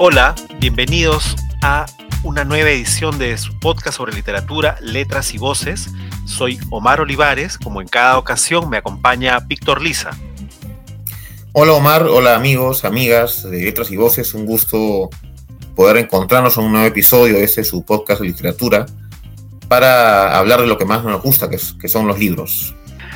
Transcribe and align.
Hola, 0.00 0.36
bienvenidos 0.60 1.34
a 1.60 1.84
una 2.22 2.44
nueva 2.44 2.70
edición 2.70 3.18
de 3.18 3.36
su 3.36 3.58
podcast 3.58 3.96
sobre 3.96 4.12
literatura, 4.12 4.78
letras 4.80 5.34
y 5.34 5.38
voces. 5.38 5.90
Soy 6.24 6.56
Omar 6.70 7.00
Olivares, 7.00 7.58
como 7.58 7.80
en 7.80 7.88
cada 7.88 8.16
ocasión 8.16 8.70
me 8.70 8.76
acompaña 8.76 9.40
Víctor 9.40 9.82
Lisa. 9.82 10.16
Hola 11.50 11.72
Omar, 11.72 12.04
hola 12.04 12.36
amigos, 12.36 12.84
amigas 12.84 13.42
de 13.42 13.64
Letras 13.64 13.90
y 13.90 13.96
Voces, 13.96 14.34
un 14.34 14.46
gusto 14.46 15.10
poder 15.74 15.96
encontrarnos 15.96 16.56
en 16.58 16.66
un 16.66 16.72
nuevo 16.74 16.86
episodio 16.86 17.34
de 17.34 17.42
este 17.42 17.64
su 17.64 17.84
podcast 17.84 18.20
de 18.20 18.28
literatura 18.28 18.86
para 19.66 20.38
hablar 20.38 20.60
de 20.60 20.68
lo 20.68 20.78
que 20.78 20.84
más 20.84 21.02
nos 21.02 21.20
gusta, 21.20 21.50
que, 21.50 21.58
que 21.80 21.88
son 21.88 22.06
los 22.06 22.20
libros. 22.20 22.72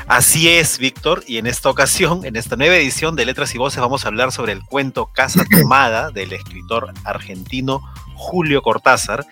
Así 0.09 0.49
es, 0.49 0.79
Víctor, 0.79 1.23
y 1.27 1.39
en 1.39 1.47
esta 1.47 1.71
ocasión, 1.71 2.25
en 2.25 2.37
esta 2.37 2.57
nueva 2.57 2.77
edición 2.77 3.15
de 3.15 3.25
Letras 3.25 3.55
y 3.55 3.59
Voces, 3.59 3.81
vamos 3.81 4.05
a 4.05 4.09
hablar 4.09 4.33
sobre 4.33 4.53
el 4.53 4.63
cuento 4.63 5.07
Casa 5.07 5.45
Tomada 5.51 6.11
del 6.11 6.33
escritor 6.33 6.93
argentino 7.05 7.81
Julio 8.15 8.63
Cortázar. 8.63 9.25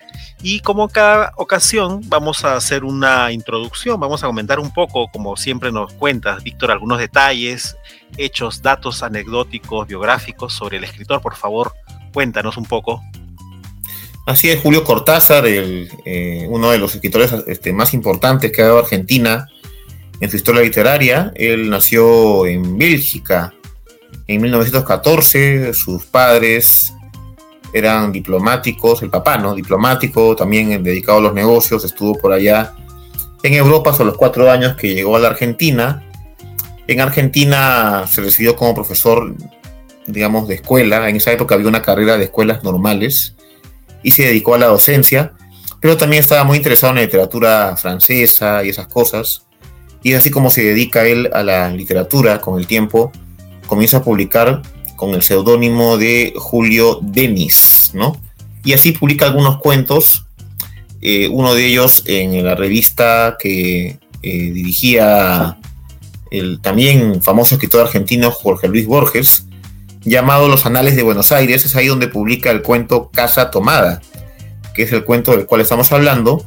Y 0.43 0.61
como 0.61 0.89
cada 0.89 1.33
ocasión, 1.37 2.01
vamos 2.07 2.45
a 2.45 2.57
hacer 2.57 2.85
una 2.85 3.31
introducción, 3.33 4.01
vamos 4.01 4.23
a 4.23 4.29
comentar 4.29 4.59
un 4.59 4.73
poco, 4.73 5.09
como 5.13 5.37
siempre 5.37 5.73
nos 5.73 5.93
cuentas, 5.93 6.43
Víctor, 6.43 6.71
algunos 6.71 6.99
detalles, 6.99 7.77
hechos, 8.17 8.63
datos 8.63 9.03
anecdóticos, 9.03 9.87
biográficos 9.87 10.55
sobre 10.55 10.79
el 10.79 10.85
escritor. 10.85 11.21
Por 11.21 11.35
favor, 11.35 11.75
cuéntanos 12.13 12.57
un 12.57 12.65
poco. 12.65 13.03
Así 14.25 14.49
es, 14.51 14.61
Julio 14.61 14.85
Cortázar, 14.85 15.45
eh, 15.47 16.47
uno 16.49 16.71
de 16.71 16.79
los 16.79 16.95
escritores 16.95 17.33
este, 17.49 17.73
más 17.73 17.93
importantes 17.93 18.53
que 18.53 18.63
ha 18.63 18.67
dado 18.67 18.79
Argentina 18.79 19.49
en 20.21 20.31
su 20.31 20.37
historia 20.37 20.63
literaria. 20.63 21.33
Él 21.35 21.69
nació 21.71 22.47
en 22.47 22.79
Bélgica 22.79 23.55
en 24.31 24.43
1914, 24.43 25.75
sus 25.75 26.05
padres 26.05 26.93
eran 27.73 28.13
diplomáticos, 28.13 29.03
el 29.03 29.11
papá, 29.11 29.39
¿no? 29.39 29.57
Diplomático, 29.57 30.37
también 30.37 30.85
dedicado 30.85 31.19
a 31.19 31.21
los 31.21 31.35
negocios, 31.35 31.85
estuvo 31.85 32.17
por 32.17 32.33
allá 32.33 32.75
en 33.43 33.55
Europa 33.55 33.91
hasta 33.91 34.05
los 34.05 34.17
cuatro 34.17 34.49
años 34.49 34.77
que 34.77 34.95
llegó 34.95 35.17
a 35.17 35.19
la 35.19 35.29
Argentina. 35.29 36.09
En 36.87 37.01
Argentina 37.01 38.05
se 38.09 38.21
recibió 38.21 38.55
como 38.55 38.73
profesor, 38.73 39.35
digamos, 40.07 40.47
de 40.47 40.55
escuela. 40.55 41.09
En 41.09 41.17
esa 41.17 41.33
época 41.33 41.57
había 41.57 41.67
una 41.67 41.83
carrera 41.83 42.17
de 42.17 42.25
escuelas 42.25 42.63
normales 42.63 43.35
y 44.05 44.13
se 44.13 44.27
dedicó 44.27 44.55
a 44.55 44.59
la 44.59 44.67
docencia, 44.67 45.33
pero 45.81 45.97
también 45.97 46.21
estaba 46.21 46.45
muy 46.45 46.57
interesado 46.57 46.93
en 46.93 46.97
la 46.99 47.03
literatura 47.03 47.77
francesa 47.77 48.63
y 48.63 48.69
esas 48.69 48.87
cosas. 48.87 49.45
Y 50.03 50.13
es 50.13 50.19
así 50.19 50.31
como 50.31 50.51
se 50.51 50.63
dedica 50.63 51.07
él 51.07 51.31
a 51.33 51.43
la 51.43 51.71
literatura 51.71 52.41
con 52.41 52.59
el 52.59 52.67
tiempo. 52.67 53.13
Comienza 53.67 53.99
a 53.99 54.03
publicar 54.03 54.63
con 54.97 55.15
el 55.15 55.23
seudónimo 55.23 55.97
de 55.97 56.35
Julio 56.37 57.01
Denis, 57.03 57.91
¿no? 57.95 58.21
Y 58.65 58.75
así 58.75 58.93
publica 58.93 59.27
algunos 59.27 59.59
cuentos, 59.59 60.27
eh, 61.01 61.29
uno 61.31 61.55
de 61.55 61.67
ellos 61.67 62.03
en 62.07 62.45
la 62.45 62.55
revista 62.55 63.37
que 63.39 63.99
eh, 64.23 64.51
dirigía 64.53 65.57
el 66.31 66.61
también 66.61 67.23
famoso 67.23 67.55
escritor 67.55 67.87
argentino 67.87 68.31
Jorge 68.31 68.69
Luis 68.69 68.87
Borges, 68.87 69.47
llamado 70.03 70.49
Los 70.49 70.67
Anales 70.67 70.97
de 70.97 71.03
Buenos 71.03 71.33
Aires, 71.33 71.65
es 71.65 71.75
ahí 71.77 71.87
donde 71.87 72.09
publica 72.09 72.51
el 72.51 72.63
cuento 72.63 73.11
Casa 73.11 73.51
Tomada, 73.51 74.03
que 74.75 74.83
es 74.83 74.93
el 74.93 75.05
cuento 75.05 75.33
del 75.33 75.47
cual 75.47 75.63
estamos 75.63 75.91
hablando. 75.93 76.45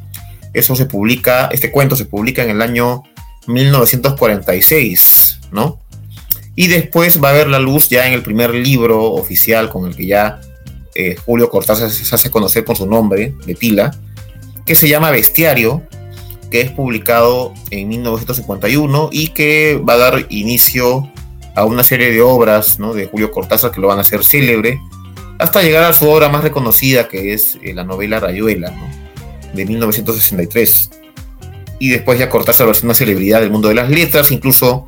Eso 0.54 0.76
se 0.76 0.86
publica, 0.86 1.50
este 1.52 1.72
cuento 1.72 1.96
se 1.96 2.06
publica 2.06 2.44
en 2.44 2.52
el 2.52 2.62
año 2.62 3.04
1946, 3.48 5.40
¿no? 5.52 5.80
Y 6.56 6.68
después 6.68 7.22
va 7.24 7.30
a 7.30 7.34
ver 7.34 7.48
la 7.48 7.60
luz 7.60 7.90
ya 7.90 8.08
en 8.08 8.14
el 8.14 8.22
primer 8.22 8.54
libro 8.54 9.14
oficial 9.14 9.70
con 9.70 9.88
el 9.88 9.96
que 9.96 10.06
ya 10.06 10.40
eh, 10.96 11.16
Julio 11.26 11.50
Cortázar 11.50 11.90
se 11.90 12.14
hace 12.14 12.30
conocer 12.30 12.64
con 12.64 12.76
su 12.76 12.86
nombre 12.86 13.34
de 13.46 13.56
pila, 13.56 13.96
que 14.66 14.76
se 14.76 14.88
llama 14.88 15.12
Bestiario, 15.12 15.82
que 16.52 16.62
es 16.62 16.72
publicado 16.72 17.54
en 17.72 17.88
1951 17.88 19.10
y 19.12 19.30
que 19.30 19.82
va 19.88 19.94
a 19.94 19.98
dar 19.98 20.28
inicio 20.30 21.12
a 21.56 21.66
una 21.66 21.84
serie 21.84 22.12
de 22.12 22.22
obras 22.22 22.80
¿no? 22.80 22.94
de 22.94 23.08
Julio 23.08 23.32
Cortázar 23.32 23.72
que 23.72 23.82
lo 23.82 23.88
van 23.88 23.98
a 23.98 24.02
hacer 24.02 24.24
célebre, 24.24 24.80
hasta 25.40 25.64
llegar 25.64 25.84
a 25.84 25.94
su 25.94 26.08
obra 26.08 26.30
más 26.30 26.44
reconocida, 26.44 27.08
que 27.08 27.34
es 27.34 27.58
eh, 27.64 27.74
la 27.74 27.84
novela 27.84 28.20
Rayuela, 28.20 28.72
de 29.54 29.66
1963. 29.66 30.90
Y 31.80 31.90
después 31.90 32.20
ya 32.20 32.30
Cortázar 32.30 32.68
va 32.68 32.72
a 32.72 32.76
ser 32.76 32.86
una 32.86 32.94
celebridad 32.94 33.42
del 33.42 33.52
mundo 33.52 33.68
de 33.68 33.76
las 33.76 33.90
letras, 33.90 34.32
incluso 34.32 34.88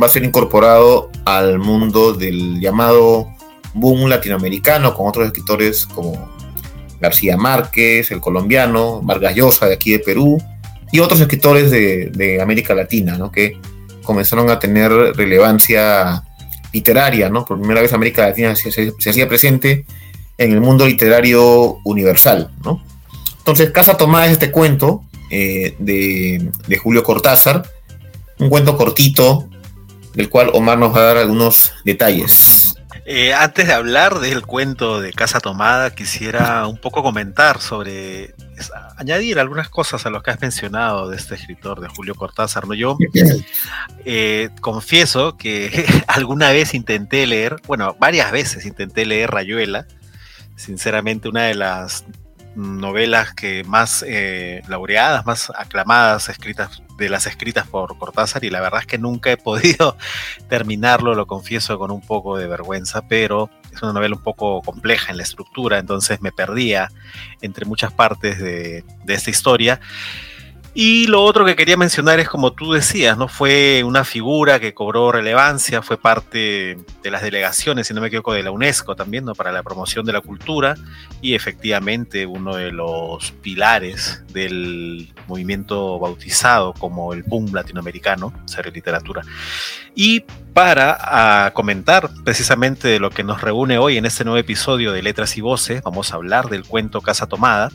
va 0.00 0.06
a 0.06 0.10
ser 0.10 0.24
incorporado 0.24 1.10
al 1.24 1.58
mundo 1.58 2.12
del 2.12 2.60
llamado 2.60 3.28
boom 3.74 4.08
latinoamericano 4.08 4.94
con 4.94 5.08
otros 5.08 5.26
escritores 5.26 5.86
como 5.86 6.30
García 7.00 7.36
Márquez, 7.36 8.10
el 8.10 8.20
colombiano, 8.20 9.00
Vargas 9.02 9.34
Llosa 9.34 9.66
de 9.66 9.74
aquí 9.74 9.92
de 9.92 10.00
Perú 10.00 10.40
y 10.92 11.00
otros 11.00 11.20
escritores 11.20 11.70
de, 11.70 12.38
América 12.42 12.74
Latina, 12.74 13.16
¿no? 13.16 13.30
que 13.30 13.58
comenzaron 14.02 14.50
a 14.50 14.58
tener 14.58 14.90
relevancia 14.90 16.24
literaria, 16.72 17.28
¿no? 17.28 17.44
Por 17.44 17.58
primera 17.58 17.80
vez 17.80 17.92
América 17.92 18.26
Latina 18.26 18.54
se, 18.54 18.92
hacía 19.08 19.28
presente 19.28 19.84
en 20.38 20.52
el 20.52 20.60
mundo 20.60 20.86
literario 20.86 21.78
universal, 21.84 22.50
¿no? 22.64 22.82
Entonces, 23.38 23.70
Casa 23.70 23.96
Tomada 23.96 24.26
es 24.26 24.32
este 24.32 24.50
cuento 24.50 25.04
eh, 25.30 25.74
de, 25.78 26.50
de 26.66 26.78
Julio 26.78 27.02
Cortázar, 27.02 27.62
un 28.38 28.48
cuento 28.48 28.76
cortito 28.76 29.48
del 30.14 30.28
cual 30.28 30.50
Omar 30.52 30.78
nos 30.78 30.94
va 30.94 31.00
a 31.00 31.04
dar 31.04 31.16
algunos 31.18 31.72
detalles. 31.84 32.74
Eh, 33.06 33.34
antes 33.34 33.66
de 33.66 33.72
hablar 33.72 34.20
del 34.20 34.42
cuento 34.42 35.00
de 35.00 35.12
Casa 35.12 35.40
Tomada, 35.40 35.90
quisiera 35.90 36.66
un 36.68 36.76
poco 36.76 37.02
comentar 37.02 37.60
sobre, 37.60 38.34
añadir 38.96 39.38
algunas 39.38 39.68
cosas 39.68 40.06
a 40.06 40.10
lo 40.10 40.22
que 40.22 40.30
has 40.30 40.40
mencionado 40.40 41.08
de 41.08 41.16
este 41.16 41.34
escritor, 41.34 41.80
de 41.80 41.88
Julio 41.88 42.14
Cortázar. 42.14 42.68
¿no? 42.68 42.74
Yo 42.74 42.96
eh, 44.04 44.50
confieso 44.60 45.36
que 45.36 45.86
alguna 46.06 46.50
vez 46.50 46.74
intenté 46.74 47.26
leer, 47.26 47.56
bueno, 47.66 47.96
varias 47.98 48.30
veces 48.30 48.64
intenté 48.64 49.04
leer 49.06 49.30
Rayuela. 49.30 49.86
Sinceramente, 50.54 51.28
una 51.28 51.44
de 51.44 51.54
las 51.54 52.04
novelas 52.54 53.34
que 53.34 53.64
más 53.64 54.04
eh, 54.06 54.62
laureadas, 54.68 55.24
más 55.26 55.52
aclamadas, 55.56 56.28
escritas 56.28 56.82
de 56.98 57.08
las 57.08 57.26
escritas 57.26 57.66
por 57.66 57.96
Cortázar 57.98 58.44
y 58.44 58.50
la 58.50 58.60
verdad 58.60 58.80
es 58.80 58.86
que 58.86 58.98
nunca 58.98 59.30
he 59.30 59.36
podido 59.36 59.96
terminarlo, 60.48 61.14
lo 61.14 61.26
confieso 61.26 61.78
con 61.78 61.90
un 61.90 62.00
poco 62.00 62.36
de 62.36 62.46
vergüenza, 62.46 63.02
pero 63.08 63.50
es 63.72 63.82
una 63.82 63.92
novela 63.92 64.16
un 64.16 64.22
poco 64.22 64.62
compleja 64.62 65.10
en 65.10 65.16
la 65.16 65.22
estructura, 65.22 65.78
entonces 65.78 66.20
me 66.20 66.32
perdía 66.32 66.90
entre 67.40 67.64
muchas 67.64 67.92
partes 67.92 68.38
de, 68.38 68.84
de 69.04 69.14
esta 69.14 69.30
historia. 69.30 69.80
Y 70.72 71.08
lo 71.08 71.24
otro 71.24 71.44
que 71.44 71.56
quería 71.56 71.76
mencionar 71.76 72.20
es, 72.20 72.28
como 72.28 72.52
tú 72.52 72.72
decías, 72.72 73.18
¿no? 73.18 73.26
Fue 73.26 73.82
una 73.84 74.04
figura 74.04 74.60
que 74.60 74.72
cobró 74.72 75.10
relevancia, 75.10 75.82
fue 75.82 75.96
parte 75.96 76.78
de 77.02 77.10
las 77.10 77.22
delegaciones, 77.22 77.88
si 77.88 77.94
no 77.94 78.00
me 78.00 78.06
equivoco, 78.06 78.34
de 78.34 78.44
la 78.44 78.52
UNESCO 78.52 78.94
también, 78.94 79.24
¿no? 79.24 79.34
Para 79.34 79.50
la 79.50 79.64
promoción 79.64 80.06
de 80.06 80.12
la 80.12 80.20
cultura 80.20 80.76
y 81.20 81.34
efectivamente 81.34 82.24
uno 82.24 82.54
de 82.54 82.70
los 82.70 83.32
pilares 83.32 84.22
del 84.32 85.12
movimiento 85.26 85.98
bautizado 85.98 86.72
como 86.72 87.14
el 87.14 87.24
boom 87.24 87.52
latinoamericano, 87.52 88.32
serie 88.44 88.70
literatura. 88.70 89.22
Y 89.96 90.20
para 90.54 91.50
comentar 91.52 92.10
precisamente 92.24 92.86
de 92.86 93.00
lo 93.00 93.10
que 93.10 93.24
nos 93.24 93.40
reúne 93.40 93.78
hoy 93.78 93.96
en 93.96 94.06
este 94.06 94.22
nuevo 94.22 94.38
episodio 94.38 94.92
de 94.92 95.02
Letras 95.02 95.36
y 95.36 95.40
Voces, 95.40 95.82
vamos 95.82 96.12
a 96.12 96.16
hablar 96.16 96.48
del 96.48 96.64
cuento 96.64 97.00
Casa 97.00 97.26
Tomada, 97.26 97.70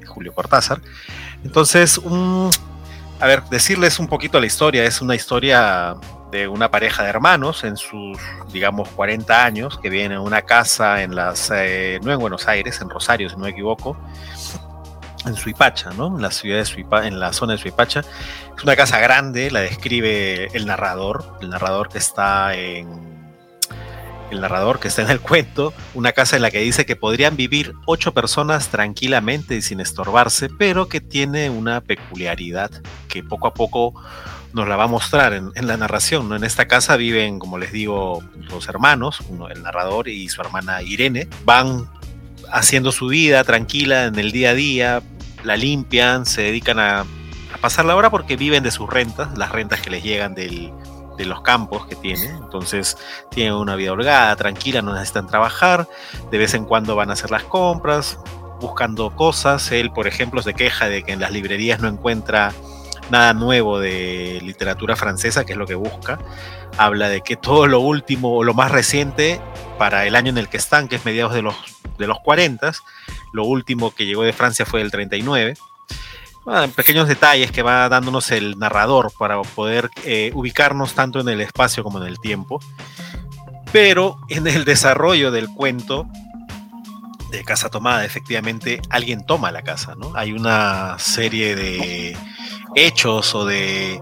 de 0.00 0.06
Julio 0.06 0.32
Cortázar. 0.32 0.80
Entonces, 1.44 2.00
a 3.20 3.26
ver, 3.26 3.44
decirles 3.44 3.98
un 3.98 4.08
poquito 4.08 4.40
la 4.40 4.46
historia. 4.46 4.84
Es 4.84 5.00
una 5.00 5.14
historia 5.14 5.96
de 6.32 6.48
una 6.48 6.70
pareja 6.70 7.02
de 7.02 7.10
hermanos 7.10 7.62
en 7.62 7.76
sus, 7.76 8.18
digamos, 8.52 8.88
40 8.88 9.44
años, 9.44 9.78
que 9.78 9.90
vienen 9.90 10.18
a 10.18 10.20
una 10.22 10.42
casa 10.42 11.02
en 11.02 11.14
las, 11.14 11.50
eh, 11.54 12.00
no 12.02 12.12
en 12.12 12.18
Buenos 12.18 12.48
Aires, 12.48 12.80
en 12.80 12.88
Rosario, 12.88 13.28
si 13.28 13.36
no 13.36 13.42
me 13.42 13.50
equivoco, 13.50 13.96
en 15.26 15.36
Suipacha, 15.36 15.90
¿no? 15.90 16.08
En 16.16 16.22
la 16.22 16.30
ciudad 16.30 16.58
de 16.58 16.64
Suipacha, 16.64 17.06
en 17.06 17.20
la 17.20 17.32
zona 17.32 17.52
de 17.52 17.58
Suipacha. 17.58 18.00
Es 18.56 18.64
una 18.64 18.76
casa 18.76 18.98
grande, 18.98 19.50
la 19.50 19.60
describe 19.60 20.48
el 20.56 20.66
narrador, 20.66 21.38
el 21.42 21.50
narrador 21.50 21.90
que 21.90 21.98
está 21.98 22.54
en 22.54 23.21
el 24.32 24.40
narrador 24.40 24.80
que 24.80 24.88
está 24.88 25.02
en 25.02 25.10
el 25.10 25.20
cuento, 25.20 25.72
una 25.94 26.12
casa 26.12 26.36
en 26.36 26.42
la 26.42 26.50
que 26.50 26.60
dice 26.60 26.86
que 26.86 26.96
podrían 26.96 27.36
vivir 27.36 27.74
ocho 27.86 28.12
personas 28.12 28.68
tranquilamente 28.68 29.56
y 29.56 29.62
sin 29.62 29.80
estorbarse, 29.80 30.48
pero 30.48 30.88
que 30.88 31.00
tiene 31.00 31.50
una 31.50 31.80
peculiaridad 31.80 32.70
que 33.08 33.22
poco 33.22 33.46
a 33.46 33.54
poco 33.54 33.94
nos 34.52 34.68
la 34.68 34.76
va 34.76 34.84
a 34.84 34.88
mostrar 34.88 35.32
en, 35.32 35.52
la 35.54 35.76
narración. 35.76 36.32
En 36.32 36.44
esta 36.44 36.66
casa 36.66 36.96
viven, 36.96 37.38
como 37.38 37.58
les 37.58 37.72
digo, 37.72 38.22
dos 38.48 38.68
hermanos, 38.68 39.20
uno 39.28 39.48
el 39.48 39.62
narrador 39.62 40.08
y 40.08 40.28
su 40.28 40.40
hermana 40.40 40.82
Irene. 40.82 41.28
Van 41.44 41.88
haciendo 42.50 42.92
su 42.92 43.08
vida 43.08 43.44
tranquila 43.44 44.04
en 44.04 44.18
el 44.18 44.32
día 44.32 44.50
a 44.50 44.54
día, 44.54 45.02
la 45.42 45.56
limpian, 45.56 46.26
se 46.26 46.42
dedican 46.42 46.78
a 46.78 47.06
pasar 47.60 47.84
la 47.84 47.96
hora 47.96 48.10
porque 48.10 48.36
viven 48.36 48.62
de 48.62 48.70
sus 48.70 48.90
rentas, 48.90 49.36
las 49.38 49.52
rentas 49.52 49.80
que 49.80 49.88
les 49.88 50.02
llegan 50.02 50.34
del, 50.34 50.70
los 51.28 51.42
campos 51.42 51.86
que 51.86 51.96
tiene. 51.96 52.26
Entonces 52.26 52.96
tienen 53.30 53.54
una 53.54 53.76
vida 53.76 53.92
holgada, 53.92 54.34
tranquila, 54.36 54.82
no 54.82 54.92
necesitan 54.92 55.26
trabajar. 55.26 55.88
De 56.30 56.38
vez 56.38 56.54
en 56.54 56.64
cuando 56.64 56.96
van 56.96 57.10
a 57.10 57.14
hacer 57.14 57.30
las 57.30 57.44
compras, 57.44 58.18
buscando 58.60 59.10
cosas. 59.14 59.70
Él, 59.72 59.92
por 59.92 60.06
ejemplo, 60.06 60.42
se 60.42 60.54
queja 60.54 60.88
de 60.88 61.02
que 61.02 61.12
en 61.12 61.20
las 61.20 61.32
librerías 61.32 61.80
no 61.80 61.88
encuentra 61.88 62.52
nada 63.10 63.34
nuevo 63.34 63.78
de 63.78 64.40
literatura 64.42 64.96
francesa, 64.96 65.44
que 65.44 65.52
es 65.52 65.58
lo 65.58 65.66
que 65.66 65.74
busca. 65.74 66.18
Habla 66.78 67.08
de 67.08 67.20
que 67.20 67.36
todo 67.36 67.66
lo 67.66 67.80
último 67.80 68.36
o 68.36 68.44
lo 68.44 68.54
más 68.54 68.70
reciente 68.70 69.40
para 69.78 70.06
el 70.06 70.16
año 70.16 70.30
en 70.30 70.38
el 70.38 70.48
que 70.48 70.56
están, 70.56 70.88
que 70.88 70.96
es 70.96 71.04
mediados 71.04 71.34
de 71.34 71.42
los, 71.42 71.54
de 71.98 72.06
los 72.06 72.18
40, 72.20 72.72
lo 73.32 73.44
último 73.44 73.94
que 73.94 74.06
llegó 74.06 74.22
de 74.22 74.32
Francia 74.32 74.64
fue 74.64 74.80
el 74.80 74.90
39 74.90 75.54
pequeños 76.74 77.08
detalles 77.08 77.52
que 77.52 77.62
va 77.62 77.88
dándonos 77.88 78.30
el 78.30 78.58
narrador 78.58 79.12
para 79.18 79.40
poder 79.42 79.90
eh, 80.04 80.32
ubicarnos 80.34 80.94
tanto 80.94 81.20
en 81.20 81.28
el 81.28 81.40
espacio 81.40 81.84
como 81.84 82.00
en 82.00 82.08
el 82.08 82.18
tiempo. 82.18 82.60
Pero 83.72 84.18
en 84.28 84.46
el 84.46 84.64
desarrollo 84.64 85.30
del 85.30 85.48
cuento 85.48 86.06
de 87.30 87.44
Casa 87.44 87.70
Tomada, 87.70 88.04
efectivamente, 88.04 88.80
alguien 88.90 89.24
toma 89.24 89.50
la 89.50 89.62
casa, 89.62 89.94
¿no? 89.94 90.12
Hay 90.14 90.32
una 90.32 90.98
serie 90.98 91.56
de 91.56 92.16
hechos 92.74 93.34
o 93.34 93.46
de, 93.46 94.00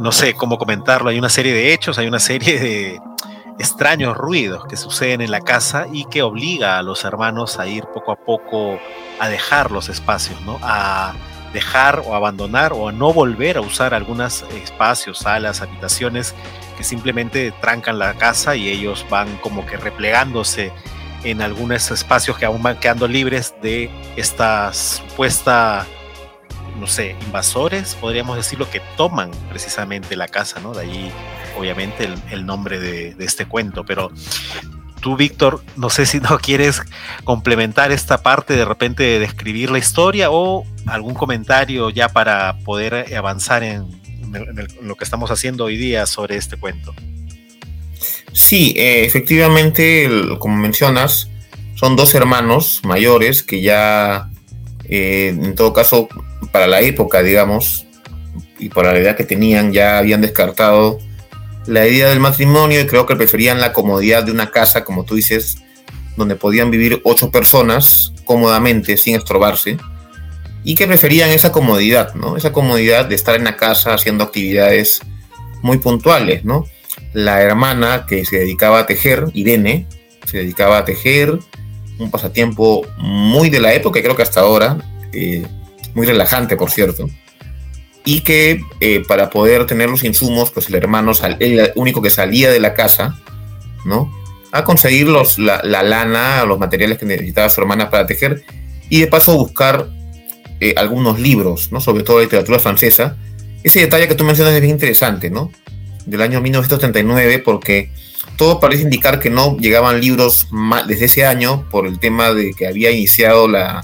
no 0.00 0.10
sé 0.10 0.34
cómo 0.34 0.58
comentarlo, 0.58 1.10
hay 1.10 1.18
una 1.18 1.28
serie 1.28 1.52
de 1.52 1.72
hechos, 1.72 1.98
hay 1.98 2.08
una 2.08 2.18
serie 2.18 2.58
de 2.58 3.00
extraños 3.60 4.16
ruidos 4.16 4.64
que 4.68 4.76
suceden 4.76 5.20
en 5.20 5.30
la 5.30 5.40
casa 5.40 5.86
y 5.92 6.06
que 6.06 6.22
obliga 6.22 6.78
a 6.78 6.82
los 6.82 7.04
hermanos 7.04 7.60
a 7.60 7.68
ir 7.68 7.84
poco 7.94 8.10
a 8.10 8.16
poco 8.16 8.80
a 9.20 9.28
dejar 9.28 9.70
los 9.70 9.88
espacios, 9.88 10.40
¿no? 10.42 10.58
A 10.62 11.14
dejar 11.54 12.02
o 12.04 12.14
abandonar 12.14 12.74
o 12.74 12.92
no 12.92 13.14
volver 13.14 13.56
a 13.56 13.62
usar 13.62 13.94
algunos 13.94 14.44
espacios, 14.62 15.20
salas, 15.20 15.62
habitaciones 15.62 16.34
que 16.76 16.84
simplemente 16.84 17.52
trancan 17.62 17.98
la 17.98 18.12
casa 18.14 18.56
y 18.56 18.68
ellos 18.68 19.06
van 19.08 19.36
como 19.38 19.64
que 19.64 19.76
replegándose 19.76 20.72
en 21.22 21.40
algunos 21.40 21.90
espacios 21.90 22.36
que 22.36 22.44
aún 22.44 22.62
van 22.62 22.78
quedando 22.78 23.06
libres 23.06 23.54
de 23.62 23.88
esta 24.16 24.72
supuesta, 24.74 25.86
no 26.78 26.88
sé, 26.88 27.16
invasores, 27.24 27.94
podríamos 27.94 28.36
decirlo, 28.36 28.68
que 28.68 28.82
toman 28.96 29.30
precisamente 29.48 30.16
la 30.16 30.26
casa, 30.26 30.60
¿no? 30.60 30.74
De 30.74 30.82
ahí, 30.82 31.12
obviamente, 31.56 32.12
el, 32.30 32.44
nombre 32.44 32.80
de, 32.80 33.14
este 33.20 33.46
cuento. 33.46 33.84
Pero 33.84 34.10
tú, 35.04 35.18
Víctor, 35.18 35.60
no 35.76 35.90
sé 35.90 36.06
si 36.06 36.18
no 36.18 36.38
quieres 36.42 36.80
complementar 37.24 37.92
esta 37.92 38.22
parte 38.22 38.56
de 38.56 38.64
repente 38.64 39.02
de 39.02 39.18
describir 39.18 39.70
la 39.70 39.76
historia 39.76 40.30
o 40.30 40.64
algún 40.86 41.12
comentario 41.12 41.90
ya 41.90 42.08
para 42.08 42.56
poder 42.64 43.14
avanzar 43.14 43.62
en, 43.62 43.86
lo 44.80 44.96
que 44.96 45.04
estamos 45.04 45.30
haciendo 45.30 45.66
hoy 45.66 45.76
día 45.76 46.06
sobre 46.06 46.36
este 46.36 46.56
cuento. 46.56 46.94
Sí, 48.32 48.74
eh, 48.78 49.04
efectivamente, 49.04 50.08
como 50.38 50.56
mencionas, 50.56 51.28
son 51.74 51.96
dos 51.96 52.14
hermanos 52.14 52.80
mayores 52.82 53.42
que 53.42 53.60
ya, 53.60 54.30
eh, 54.88 55.28
en 55.28 55.54
todo 55.54 55.74
caso, 55.74 56.08
para 56.50 56.66
la 56.66 56.80
época, 56.80 57.22
digamos, 57.22 57.86
y 58.58 58.70
para 58.70 58.94
la 58.94 59.00
edad 59.00 59.16
que 59.16 59.24
tenían, 59.24 59.70
ya 59.70 59.98
habían 59.98 60.22
descartado 60.22 60.98
la 61.66 61.86
idea 61.86 62.08
del 62.08 62.20
matrimonio 62.20 62.80
y 62.80 62.86
creo 62.86 63.06
que 63.06 63.16
preferían 63.16 63.60
la 63.60 63.72
comodidad 63.72 64.24
de 64.24 64.32
una 64.32 64.50
casa, 64.50 64.84
como 64.84 65.04
tú 65.04 65.14
dices, 65.14 65.58
donde 66.16 66.36
podían 66.36 66.70
vivir 66.70 67.00
ocho 67.04 67.30
personas 67.30 68.12
cómodamente, 68.24 68.96
sin 68.96 69.16
estrobarse, 69.16 69.78
y 70.62 70.74
que 70.74 70.86
preferían 70.86 71.30
esa 71.30 71.52
comodidad, 71.52 72.14
¿no? 72.14 72.36
Esa 72.36 72.52
comodidad 72.52 73.06
de 73.06 73.14
estar 73.14 73.34
en 73.34 73.44
la 73.44 73.56
casa 73.56 73.94
haciendo 73.94 74.24
actividades 74.24 75.00
muy 75.62 75.78
puntuales, 75.78 76.44
¿no? 76.44 76.66
La 77.12 77.42
hermana 77.42 78.06
que 78.08 78.24
se 78.24 78.38
dedicaba 78.38 78.80
a 78.80 78.86
tejer, 78.86 79.26
Irene, 79.34 79.86
se 80.26 80.38
dedicaba 80.38 80.78
a 80.78 80.84
tejer, 80.84 81.38
un 81.98 82.10
pasatiempo 82.10 82.86
muy 82.98 83.50
de 83.50 83.60
la 83.60 83.74
época, 83.74 84.02
creo 84.02 84.16
que 84.16 84.22
hasta 84.22 84.40
ahora, 84.40 84.78
eh, 85.12 85.46
muy 85.94 86.06
relajante, 86.06 86.56
por 86.56 86.70
cierto 86.70 87.08
y 88.04 88.20
que 88.20 88.62
eh, 88.80 89.02
para 89.08 89.30
poder 89.30 89.66
tener 89.66 89.88
los 89.88 90.04
insumos, 90.04 90.50
pues 90.50 90.68
el 90.68 90.74
hermano, 90.74 91.12
el 91.40 91.72
único 91.74 92.02
que 92.02 92.10
salía 92.10 92.50
de 92.50 92.60
la 92.60 92.74
casa, 92.74 93.18
¿no? 93.84 94.12
A 94.52 94.62
conseguir 94.64 95.08
los, 95.08 95.38
la, 95.38 95.62
lana, 95.62 96.44
los 96.44 96.58
materiales 96.58 96.98
que 96.98 97.06
necesitaba 97.06 97.48
su 97.48 97.60
hermana 97.60 97.90
para 97.90 98.06
tejer 98.06 98.44
y 98.90 99.00
de 99.00 99.06
paso 99.06 99.36
buscar 99.36 99.88
eh, 100.60 100.74
algunos 100.76 101.18
libros, 101.18 101.72
¿no? 101.72 101.80
Sobre 101.80 102.04
todo 102.04 102.18
de 102.18 102.24
literatura 102.24 102.58
francesa. 102.58 103.16
Ese 103.62 103.80
detalle 103.80 104.06
que 104.06 104.14
tú 104.14 104.24
mencionas 104.24 104.52
es 104.52 104.60
bien 104.60 104.74
interesante, 104.74 105.30
¿no? 105.30 105.50
Del 106.04 106.20
año 106.20 106.42
1939, 106.42 107.38
porque 107.38 107.90
todo 108.36 108.60
parece 108.60 108.82
indicar 108.82 109.18
que 109.18 109.30
no 109.30 109.56
llegaban 109.56 110.00
libros 110.02 110.48
desde 110.86 111.06
ese 111.06 111.24
año 111.24 111.66
por 111.70 111.86
el 111.86 111.98
tema 111.98 112.34
de 112.34 112.52
que 112.52 112.66
había 112.66 112.90
iniciado 112.90 113.48
la, 113.48 113.82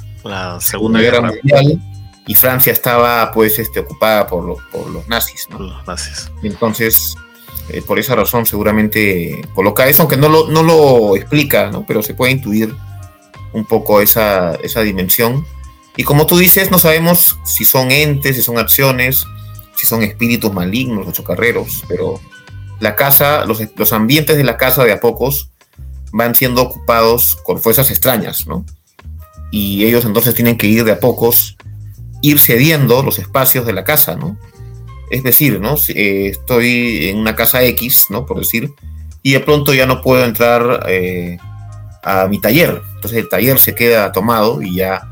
Segunda 0.61 1.01
Guerra 1.01 1.23
Mundial 1.23 1.81
y 2.27 2.35
Francia 2.35 2.73
estaba 2.73 3.33
pues 3.33 3.59
este, 3.59 3.81
ocupada 3.81 4.27
por, 4.27 4.45
los 4.45 5.09
nazis. 5.09 5.49
¿no? 5.51 5.59
Los 5.59 5.87
nazis. 5.87 6.31
Entonces, 6.43 7.17
eh, 7.71 7.83
por 7.83 7.99
esa 7.99 8.15
razón 8.15 8.47
seguramente 8.47 9.47
coloca 9.55 9.87
eso, 9.87 10.03
aunque 10.03 10.17
no 10.17 10.29
lo, 10.29 10.49
no 10.49 10.63
lo 10.63 11.17
explica, 11.17 11.71
¿no? 11.71 11.85
pero 11.87 12.03
se 12.03 12.15
puede 12.15 12.33
intuir 12.33 12.75
un 13.53 13.65
poco 13.65 14.01
esa, 14.01 14.55
esa 14.57 14.83
dimensión. 14.83 15.47
Y 15.97 16.05
como 16.05 16.27
tú 16.27 16.39
dices, 16.39 16.71
no 16.71 16.79
sabemos 16.79 17.39
si 17.45 17.65
son 17.65 17.91
entes, 17.91 18.37
si 18.37 18.43
son 18.43 18.59
acciones, 18.59 19.25
si 19.77 19.87
son 19.87 20.03
espíritus 20.03 20.53
malignos 20.53 21.07
o 21.07 21.13
chocarreros, 21.13 21.85
pero 21.89 22.21
la 22.81 22.97
casa, 22.97 23.45
los, 23.45 23.61
los 23.77 23.93
ambientes 23.93 24.37
de 24.37 24.45
la 24.45 24.57
casa 24.57 24.85
de 24.85 24.93
a 24.93 25.01
pocos 25.01 25.51
van 26.13 26.35
siendo 26.35 26.63
ocupados 26.63 27.37
con 27.45 27.61
fuerzas 27.61 27.91
extrañas, 27.91 28.47
¿no? 28.47 28.65
Y 29.51 29.85
ellos 29.85 30.05
entonces 30.05 30.35
tienen 30.35 30.57
que 30.57 30.67
ir 30.67 30.85
de 30.85 30.93
a 30.93 31.01
pocos 31.01 31.57
ir 32.23 32.39
cediendo 32.41 33.03
los 33.03 33.19
espacios 33.19 33.67
de 33.67 33.73
la 33.73 33.85
casa, 33.85 34.17
¿no? 34.17 34.39
Es 35.11 35.23
decir, 35.23 35.61
¿no? 35.61 35.77
Eh, 35.89 36.29
estoy 36.29 37.09
en 37.09 37.19
una 37.19 37.35
casa 37.35 37.63
X, 37.65 38.07
¿no? 38.11 38.27
Por 38.27 38.39
decir, 38.39 38.73
y 39.23 39.33
de 39.33 39.41
pronto 39.41 39.75
ya 39.75 39.87
no 39.87 40.03
puedo 40.03 40.25
entrar 40.25 40.87
eh, 40.89 41.39
a 42.03 42.27
mi 42.29 42.41
taller. 42.41 42.83
Entonces 42.95 43.19
el 43.19 43.29
taller 43.29 43.59
se 43.59 43.75
queda 43.75 44.13
tomado 44.13 44.63
y 44.63 44.77
ya 44.77 45.03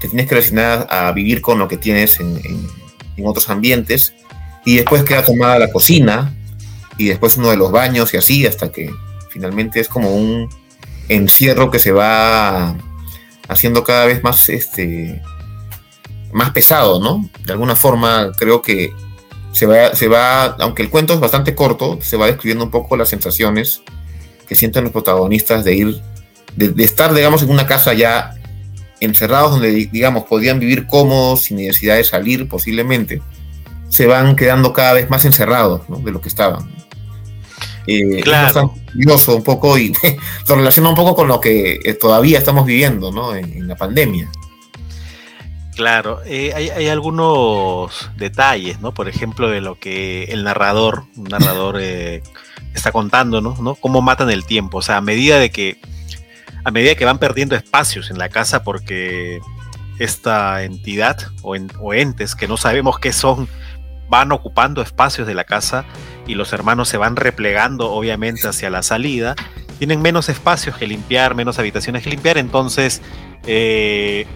te 0.00 0.08
tienes 0.08 0.28
que 0.28 0.34
resignar 0.34 0.86
a 0.90 1.12
vivir 1.12 1.40
con 1.40 1.58
lo 1.58 1.68
que 1.68 1.76
tienes 1.76 2.18
en, 2.20 2.40
en 3.16 3.26
otros 3.26 3.48
ambientes. 3.48 4.14
Y 4.64 4.76
después 4.76 5.04
queda 5.04 5.24
tomada 5.24 5.58
la 5.58 5.70
cocina 5.70 6.34
y 6.96 7.06
después 7.06 7.36
uno 7.36 7.50
de 7.50 7.56
los 7.56 7.70
baños 7.70 8.14
y 8.14 8.16
así 8.16 8.46
hasta 8.46 8.70
que 8.70 8.90
finalmente 9.30 9.80
es 9.80 9.88
como 9.88 10.14
un 10.14 10.48
encierro 11.08 11.70
que 11.70 11.78
se 11.78 11.92
va 11.92 12.76
haciendo 13.48 13.84
cada 13.84 14.06
vez 14.06 14.22
más 14.22 14.48
este, 14.48 15.20
más 16.34 16.50
pesado, 16.50 17.00
¿no? 17.00 17.30
De 17.44 17.52
alguna 17.52 17.76
forma 17.76 18.32
creo 18.36 18.60
que 18.60 18.92
se 19.52 19.66
va, 19.66 19.94
se 19.94 20.08
va, 20.08 20.56
aunque 20.58 20.82
el 20.82 20.90
cuento 20.90 21.14
es 21.14 21.20
bastante 21.20 21.54
corto, 21.54 22.00
se 22.02 22.16
va 22.16 22.26
describiendo 22.26 22.64
un 22.64 22.72
poco 22.72 22.96
las 22.96 23.08
sensaciones 23.08 23.82
que 24.48 24.56
sienten 24.56 24.82
los 24.82 24.92
protagonistas 24.92 25.64
de 25.64 25.74
ir, 25.76 26.00
de, 26.56 26.84
estar, 26.84 27.14
digamos, 27.14 27.44
en 27.44 27.50
una 27.50 27.68
casa 27.68 27.94
ya 27.94 28.34
encerrados 28.98 29.52
donde, 29.52 29.70
digamos, 29.92 30.24
podían 30.24 30.58
vivir 30.58 30.88
cómodos, 30.88 31.42
sin 31.42 31.58
necesidad 31.58 31.96
de 31.96 32.04
salir 32.04 32.48
posiblemente, 32.48 33.22
se 33.88 34.08
van 34.08 34.34
quedando 34.34 34.72
cada 34.72 34.94
vez 34.94 35.08
más 35.08 35.24
encerrados 35.24 35.88
¿no? 35.88 35.98
de 35.98 36.10
lo 36.10 36.20
que 36.20 36.28
estaban. 36.28 36.68
Eh, 37.86 38.22
claro. 38.22 38.74
Es 38.98 39.28
un 39.28 39.44
poco 39.44 39.78
y 39.78 39.92
lo 40.48 40.56
relaciona 40.56 40.88
un 40.88 40.96
poco 40.96 41.14
con 41.14 41.28
lo 41.28 41.40
que 41.40 41.78
eh, 41.84 41.94
todavía 41.94 42.38
estamos 42.38 42.66
viviendo 42.66 43.12
¿no? 43.12 43.36
en 43.36 43.68
la 43.68 43.76
pandemia. 43.76 44.28
Claro, 45.74 46.20
eh, 46.24 46.52
hay, 46.54 46.88
algunos 46.88 48.10
detalles, 48.16 48.80
¿no? 48.80 48.94
Por 48.94 49.08
ejemplo, 49.08 49.48
de 49.48 49.60
lo 49.60 49.76
que 49.76 50.24
el 50.24 50.44
narrador, 50.44 51.04
un 51.16 51.24
narrador 51.24 51.78
eh, 51.80 52.22
está 52.74 52.92
contando, 52.92 53.40
¿no? 53.40 53.74
Cómo 53.74 54.00
matan 54.00 54.30
el 54.30 54.44
tiempo. 54.44 54.78
O 54.78 54.82
sea, 54.82 54.98
a 54.98 55.00
medida 55.00 55.38
de 55.38 55.50
que, 55.50 55.80
a 56.64 56.70
medida 56.70 56.94
que 56.94 57.04
van 57.04 57.18
perdiendo 57.18 57.56
espacios 57.56 58.10
en 58.10 58.18
la 58.18 58.28
casa 58.28 58.62
porque 58.62 59.40
esta 59.98 60.62
entidad 60.62 61.18
o, 61.42 61.56
o 61.80 61.94
entes 61.94 62.36
que 62.36 62.46
no 62.46 62.56
sabemos 62.56 63.00
qué 63.00 63.12
son, 63.12 63.48
van 64.08 64.30
ocupando 64.30 64.80
espacios 64.80 65.26
de 65.26 65.34
la 65.34 65.44
casa 65.44 65.84
y 66.24 66.36
los 66.36 66.52
hermanos 66.52 66.88
se 66.88 66.98
van 66.98 67.16
replegando, 67.16 67.90
obviamente, 67.90 68.46
hacia 68.46 68.70
la 68.70 68.84
salida. 68.84 69.34
Tienen 69.80 70.00
menos 70.02 70.28
espacios 70.28 70.76
que 70.76 70.86
limpiar, 70.86 71.34
menos 71.34 71.58
habitaciones 71.58 72.04
que 72.04 72.10
limpiar, 72.10 72.38
entonces 72.38 73.02
eh, 73.44 74.26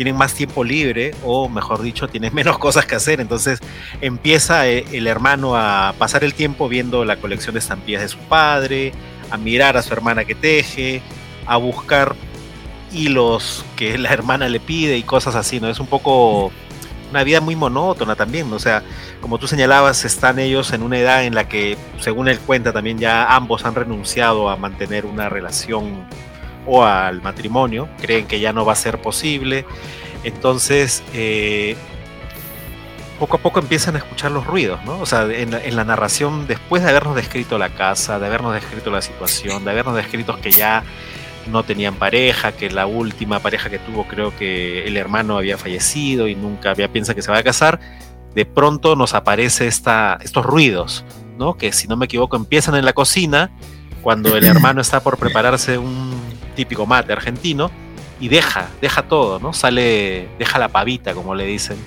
tienen 0.00 0.16
más 0.16 0.32
tiempo 0.32 0.64
libre 0.64 1.14
o 1.26 1.46
mejor 1.50 1.82
dicho, 1.82 2.08
tienen 2.08 2.34
menos 2.40 2.56
cosas 2.56 2.86
que 2.86 2.94
hacer. 2.94 3.20
Entonces 3.20 3.60
empieza 4.00 4.66
eh, 4.66 4.86
el 4.92 5.06
hermano 5.06 5.56
a 5.56 5.94
pasar 5.98 6.24
el 6.24 6.32
tiempo 6.32 6.70
viendo 6.70 7.04
la 7.04 7.16
colección 7.16 7.52
de 7.52 7.58
estampillas 7.58 8.00
de 8.00 8.08
su 8.08 8.16
padre, 8.20 8.92
a 9.30 9.36
mirar 9.36 9.76
a 9.76 9.82
su 9.82 9.92
hermana 9.92 10.24
que 10.24 10.34
teje, 10.34 11.02
a 11.44 11.58
buscar 11.58 12.16
hilos 12.90 13.62
que 13.76 13.98
la 13.98 14.10
hermana 14.10 14.48
le 14.48 14.58
pide 14.58 14.96
y 14.96 15.02
cosas 15.02 15.34
así, 15.34 15.60
¿no? 15.60 15.68
Es 15.68 15.80
un 15.80 15.86
poco 15.86 16.50
una 17.10 17.22
vida 17.22 17.42
muy 17.42 17.54
monótona 17.54 18.16
también, 18.16 18.50
o 18.54 18.58
sea, 18.58 18.82
como 19.20 19.36
tú 19.36 19.48
señalabas, 19.48 20.06
están 20.06 20.38
ellos 20.38 20.72
en 20.72 20.82
una 20.82 20.98
edad 20.98 21.24
en 21.24 21.34
la 21.34 21.46
que, 21.46 21.76
según 21.98 22.28
él 22.28 22.38
cuenta, 22.38 22.72
también 22.72 22.98
ya 22.98 23.34
ambos 23.36 23.66
han 23.66 23.74
renunciado 23.74 24.48
a 24.48 24.56
mantener 24.56 25.04
una 25.04 25.28
relación 25.28 26.06
o 26.66 26.84
al 26.84 27.22
matrimonio, 27.22 27.88
creen 28.00 28.26
que 28.26 28.40
ya 28.40 28.52
no 28.52 28.64
va 28.64 28.72
a 28.74 28.76
ser 28.76 29.00
posible, 29.00 29.64
entonces 30.24 31.02
eh, 31.14 31.76
poco 33.18 33.36
a 33.36 33.40
poco 33.40 33.60
empiezan 33.60 33.96
a 33.96 33.98
escuchar 33.98 34.30
los 34.30 34.46
ruidos, 34.46 34.82
¿no? 34.84 34.98
O 35.00 35.06
sea, 35.06 35.22
en 35.24 35.50
la, 35.50 35.62
en 35.62 35.76
la, 35.76 35.84
narración, 35.84 36.46
después 36.46 36.82
de 36.82 36.90
habernos 36.90 37.16
descrito 37.16 37.58
la 37.58 37.70
casa, 37.70 38.18
de 38.18 38.26
habernos 38.26 38.54
descrito 38.54 38.90
la 38.90 39.02
situación, 39.02 39.64
de 39.64 39.70
habernos 39.70 39.94
descrito 39.96 40.40
que 40.40 40.50
ya 40.50 40.84
no 41.50 41.62
tenían 41.62 41.94
pareja, 41.94 42.52
que 42.52 42.70
la 42.70 42.86
última 42.86 43.40
pareja 43.40 43.70
que 43.70 43.78
tuvo 43.78 44.06
creo 44.06 44.34
que 44.36 44.86
el 44.86 44.96
hermano 44.96 45.36
había 45.36 45.58
fallecido 45.58 46.28
y 46.28 46.34
nunca 46.34 46.70
había 46.70 46.92
piensa 46.92 47.14
que 47.14 47.22
se 47.22 47.30
va 47.30 47.38
a 47.38 47.42
casar, 47.42 47.80
de 48.34 48.46
pronto 48.46 48.96
nos 48.96 49.14
aparece 49.14 49.66
esta, 49.66 50.18
estos 50.22 50.44
ruidos, 50.44 51.04
¿no? 51.38 51.56
Que 51.56 51.72
si 51.72 51.88
no 51.88 51.96
me 51.96 52.06
equivoco 52.06 52.36
empiezan 52.36 52.74
en 52.76 52.84
la 52.84 52.92
cocina, 52.92 53.50
cuando 54.02 54.36
el 54.36 54.44
hermano 54.46 54.80
está 54.80 55.00
por 55.00 55.18
prepararse 55.18 55.78
un 55.78 56.10
típico 56.64 56.86
mate 56.86 57.12
argentino, 57.12 57.70
y 58.20 58.28
deja, 58.28 58.68
deja 58.80 59.02
todo, 59.02 59.38
¿no? 59.38 59.52
Sale, 59.52 60.28
deja 60.38 60.58
la 60.58 60.68
pavita, 60.68 61.14
como 61.14 61.34
le 61.34 61.46
dicen 61.46 61.78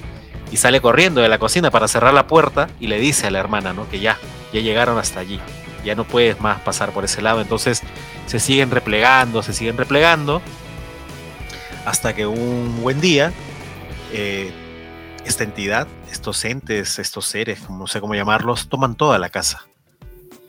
y 0.54 0.58
sale 0.58 0.82
corriendo 0.82 1.20
de 1.22 1.30
la 1.30 1.40
cocina 1.40 1.72
para 1.72 1.88
cerrar 1.88 2.14
la 2.14 2.28
puerta 2.28 2.70
y 2.80 2.86
le 2.86 3.00
dice 3.00 3.26
a 3.26 3.32
la 3.32 3.40
hermana, 3.40 3.74
¿no? 3.74 3.90
Que 3.90 4.00
ya, 4.00 4.20
ya 4.54 4.62
llegaron 4.62 5.00
hasta 5.00 5.20
allí, 5.20 5.40
ya 5.84 5.96
no 5.96 6.04
puedes 6.04 6.40
más 6.42 6.62
pasar 6.62 6.92
por 6.92 7.04
ese 7.04 7.24
lado. 7.24 7.42
Entonces 7.42 7.82
se 8.28 8.40
siguen 8.40 8.70
replegando, 8.70 9.42
se 9.42 9.52
siguen 9.52 9.78
replegando, 9.78 10.44
hasta 11.86 12.14
que 12.14 12.28
un 12.28 12.84
buen 12.84 13.02
día, 13.02 13.34
eh, 14.12 14.52
esta 15.26 15.44
entidad, 15.44 15.88
estos 16.12 16.46
entes, 16.46 17.00
estos 17.00 17.26
seres, 17.26 17.68
no 17.68 17.88
sé 17.88 18.00
cómo 18.00 18.14
llamarlos, 18.14 18.70
toman 18.70 18.94
toda 18.94 19.18
la 19.18 19.30
casa. 19.30 19.66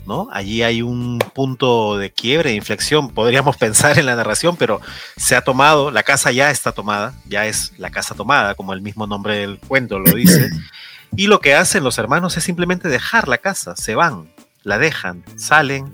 ¿No? 0.07 0.29
Allí 0.33 0.63
hay 0.63 0.83
un 0.83 1.19
punto 1.35 1.97
de 1.97 2.11
quiebre, 2.11 2.51
de 2.51 2.57
inflexión, 2.57 3.11
podríamos 3.11 3.57
pensar 3.59 3.99
en 3.99 4.07
la 4.07 4.17
narración, 4.17 4.57
pero 4.57 4.81
se 5.17 5.37
ha 5.37 5.43
tomado, 5.43 5.91
la 5.91 6.03
casa 6.03 6.33
ya 6.33 6.51
está 6.51 6.73
tomada, 6.73 7.15
ya 7.27 7.47
es 7.47 7.73
la 7.79 7.91
casa 7.91 8.15
tomada, 8.15 8.55
como 8.55 8.73
el 8.73 8.83
mismo 8.83 9.07
nombre 9.07 9.39
del 9.39 9.59
cuento 9.59 9.99
lo 9.99 10.15
dice, 10.15 10.51
y 11.17 11.27
lo 11.27 11.41
que 11.41 11.55
hacen 11.55 11.85
los 11.85 11.99
hermanos 11.99 12.37
es 12.37 12.45
simplemente 12.45 12.89
dejar 12.89 13.29
la 13.29 13.39
casa, 13.39 13.77
se 13.77 13.95
van, 13.95 14.29
la 14.63 14.79
dejan, 14.79 15.25
salen, 15.37 15.93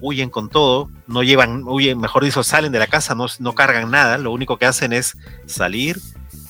huyen 0.00 0.30
con 0.30 0.48
todo, 0.48 0.90
no 1.06 1.22
llevan, 1.22 1.64
huyen, 1.66 1.98
mejor 1.98 2.24
dicho, 2.24 2.42
salen 2.42 2.72
de 2.72 2.78
la 2.78 2.86
casa, 2.86 3.14
no, 3.14 3.26
no 3.38 3.54
cargan 3.54 3.90
nada, 3.90 4.18
lo 4.18 4.32
único 4.32 4.56
que 4.56 4.66
hacen 4.66 4.92
es 4.92 5.16
salir, 5.46 6.00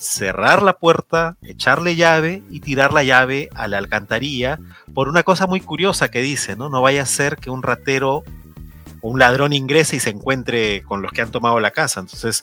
cerrar 0.00 0.62
la 0.62 0.78
puerta, 0.78 1.36
echarle 1.42 1.94
llave 1.94 2.42
y 2.48 2.60
tirar 2.60 2.94
la 2.94 3.04
llave 3.04 3.50
a 3.54 3.68
la 3.68 3.76
alcantarilla 3.76 4.58
por 4.94 5.10
una 5.10 5.22
cosa 5.22 5.46
muy 5.46 5.60
curiosa 5.60 6.10
que 6.10 6.22
dice, 6.22 6.56
¿no? 6.56 6.70
No 6.70 6.80
vaya 6.80 7.02
a 7.02 7.06
ser 7.06 7.36
que 7.36 7.50
un 7.50 7.62
ratero 7.62 8.24
o 9.02 9.08
un 9.10 9.18
ladrón 9.18 9.52
ingrese 9.52 9.96
y 9.96 10.00
se 10.00 10.08
encuentre 10.08 10.82
con 10.84 11.02
los 11.02 11.12
que 11.12 11.20
han 11.20 11.30
tomado 11.30 11.60
la 11.60 11.70
casa. 11.70 12.00
Entonces, 12.00 12.42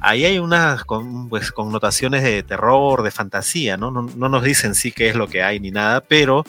ahí 0.00 0.24
hay 0.24 0.40
unas 0.40 0.82
pues, 1.28 1.52
connotaciones 1.52 2.24
de 2.24 2.42
terror, 2.42 3.04
de 3.04 3.12
fantasía, 3.12 3.76
¿no? 3.76 3.92
¿no? 3.92 4.02
No, 4.02 4.28
nos 4.28 4.42
dicen 4.42 4.74
sí 4.74 4.90
qué 4.90 5.10
es 5.10 5.14
lo 5.14 5.28
que 5.28 5.44
hay 5.44 5.60
ni 5.60 5.70
nada, 5.70 6.00
pero 6.00 6.44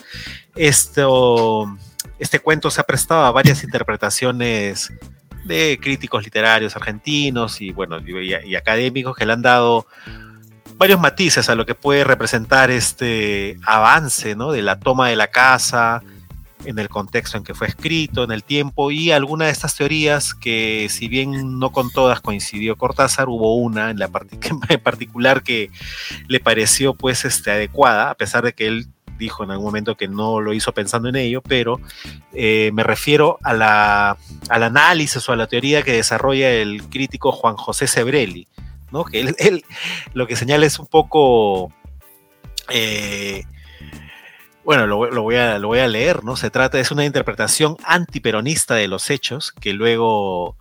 esto, 0.56 1.78
este 2.18 2.40
cuento 2.40 2.72
se 2.72 2.82
ha 2.82 2.86
prestado 2.86 3.26
a 3.26 3.32
varias 3.32 3.64
interpretaciones 3.64 4.92
de 5.46 5.80
críticos 5.80 6.24
literarios 6.24 6.76
argentinos 6.76 7.62
y 7.62 7.72
bueno 7.72 7.98
y 8.00 8.56
académicos 8.56 9.16
que 9.16 9.26
le 9.26 9.34
han 9.34 9.42
dado 9.42 9.88
varios 10.82 11.00
matices 11.00 11.48
a 11.48 11.54
lo 11.54 11.68
que 11.68 11.76
puede 11.76 12.04
representar 12.04 12.72
este 12.72 13.56
avance 13.68 14.34
de 14.34 14.62
la 14.64 14.80
toma 14.80 15.10
de 15.10 15.16
la 15.16 15.28
casa 15.28 16.02
en 16.66 16.80
el 16.80 16.90
contexto 16.90 17.38
en 17.38 17.44
que 17.44 17.54
fue 17.54 17.68
escrito, 17.68 18.24
en 18.24 18.32
el 18.32 18.44
tiempo, 18.44 18.90
y 18.90 19.12
alguna 19.12 19.46
de 19.46 19.52
estas 19.52 19.76
teorías 19.76 20.34
que 20.34 20.88
si 20.90 21.08
bien 21.08 21.60
no 21.60 21.72
con 21.72 21.92
todas 21.92 22.20
coincidió 22.20 22.78
Cortázar, 22.78 23.30
hubo 23.30 23.58
una 23.58 23.92
en, 23.92 24.00
la 24.00 24.08
particular 24.84 25.44
que 25.44 25.70
le 26.28 26.40
pareció 26.40 26.96
pues 26.96 27.26
este, 27.26 27.52
adecuada, 27.52 28.10
a 28.10 28.16
pesar 28.16 28.44
de 28.44 28.54
que 28.54 28.66
él 28.66 28.88
dijo 29.20 29.44
en 29.44 29.52
algún 29.52 29.68
momento 29.68 29.96
que 29.96 30.08
no 30.08 30.42
lo 30.42 30.52
hizo 30.52 30.72
pensando 30.72 31.10
en 31.10 31.16
ello, 31.16 31.44
pero 31.44 31.80
eh, 32.34 32.72
me 32.74 32.82
refiero 32.82 33.38
a 33.44 33.54
la, 33.54 34.18
al 34.50 34.64
análisis 34.64 35.30
o 35.30 35.34
a 35.34 35.36
la 35.36 35.46
teoría 35.46 35.84
que 35.84 35.94
desarrolla 35.94 36.50
el 36.50 36.82
crítico 36.90 37.32
Juan 37.32 37.56
José 37.56 37.86
Sebrelli, 37.86 38.48
¿no? 38.92 39.04
Que 39.04 39.34
él, 39.38 39.66
lo 40.14 40.28
que 40.28 40.36
señala 40.36 40.66
es 40.66 40.80
un 40.80 40.88
poco. 40.88 41.72
Eh, 42.70 43.44
bueno, 44.64 44.86
lo, 44.86 44.98
voy 44.98 45.36
a, 45.36 45.58
lo 45.58 45.70
voy 45.70 45.80
a 45.80 45.88
leer, 45.88 46.24
¿no? 46.24 46.36
Se 46.36 46.52
trata, 46.52 46.80
es 46.80 46.92
una 46.92 47.06
interpretación 47.06 47.78
antiperonista 47.84 48.76
de 48.76 48.88
los 48.88 49.10
hechos 49.10 49.52
que 49.52 49.74
luego, 49.74 50.56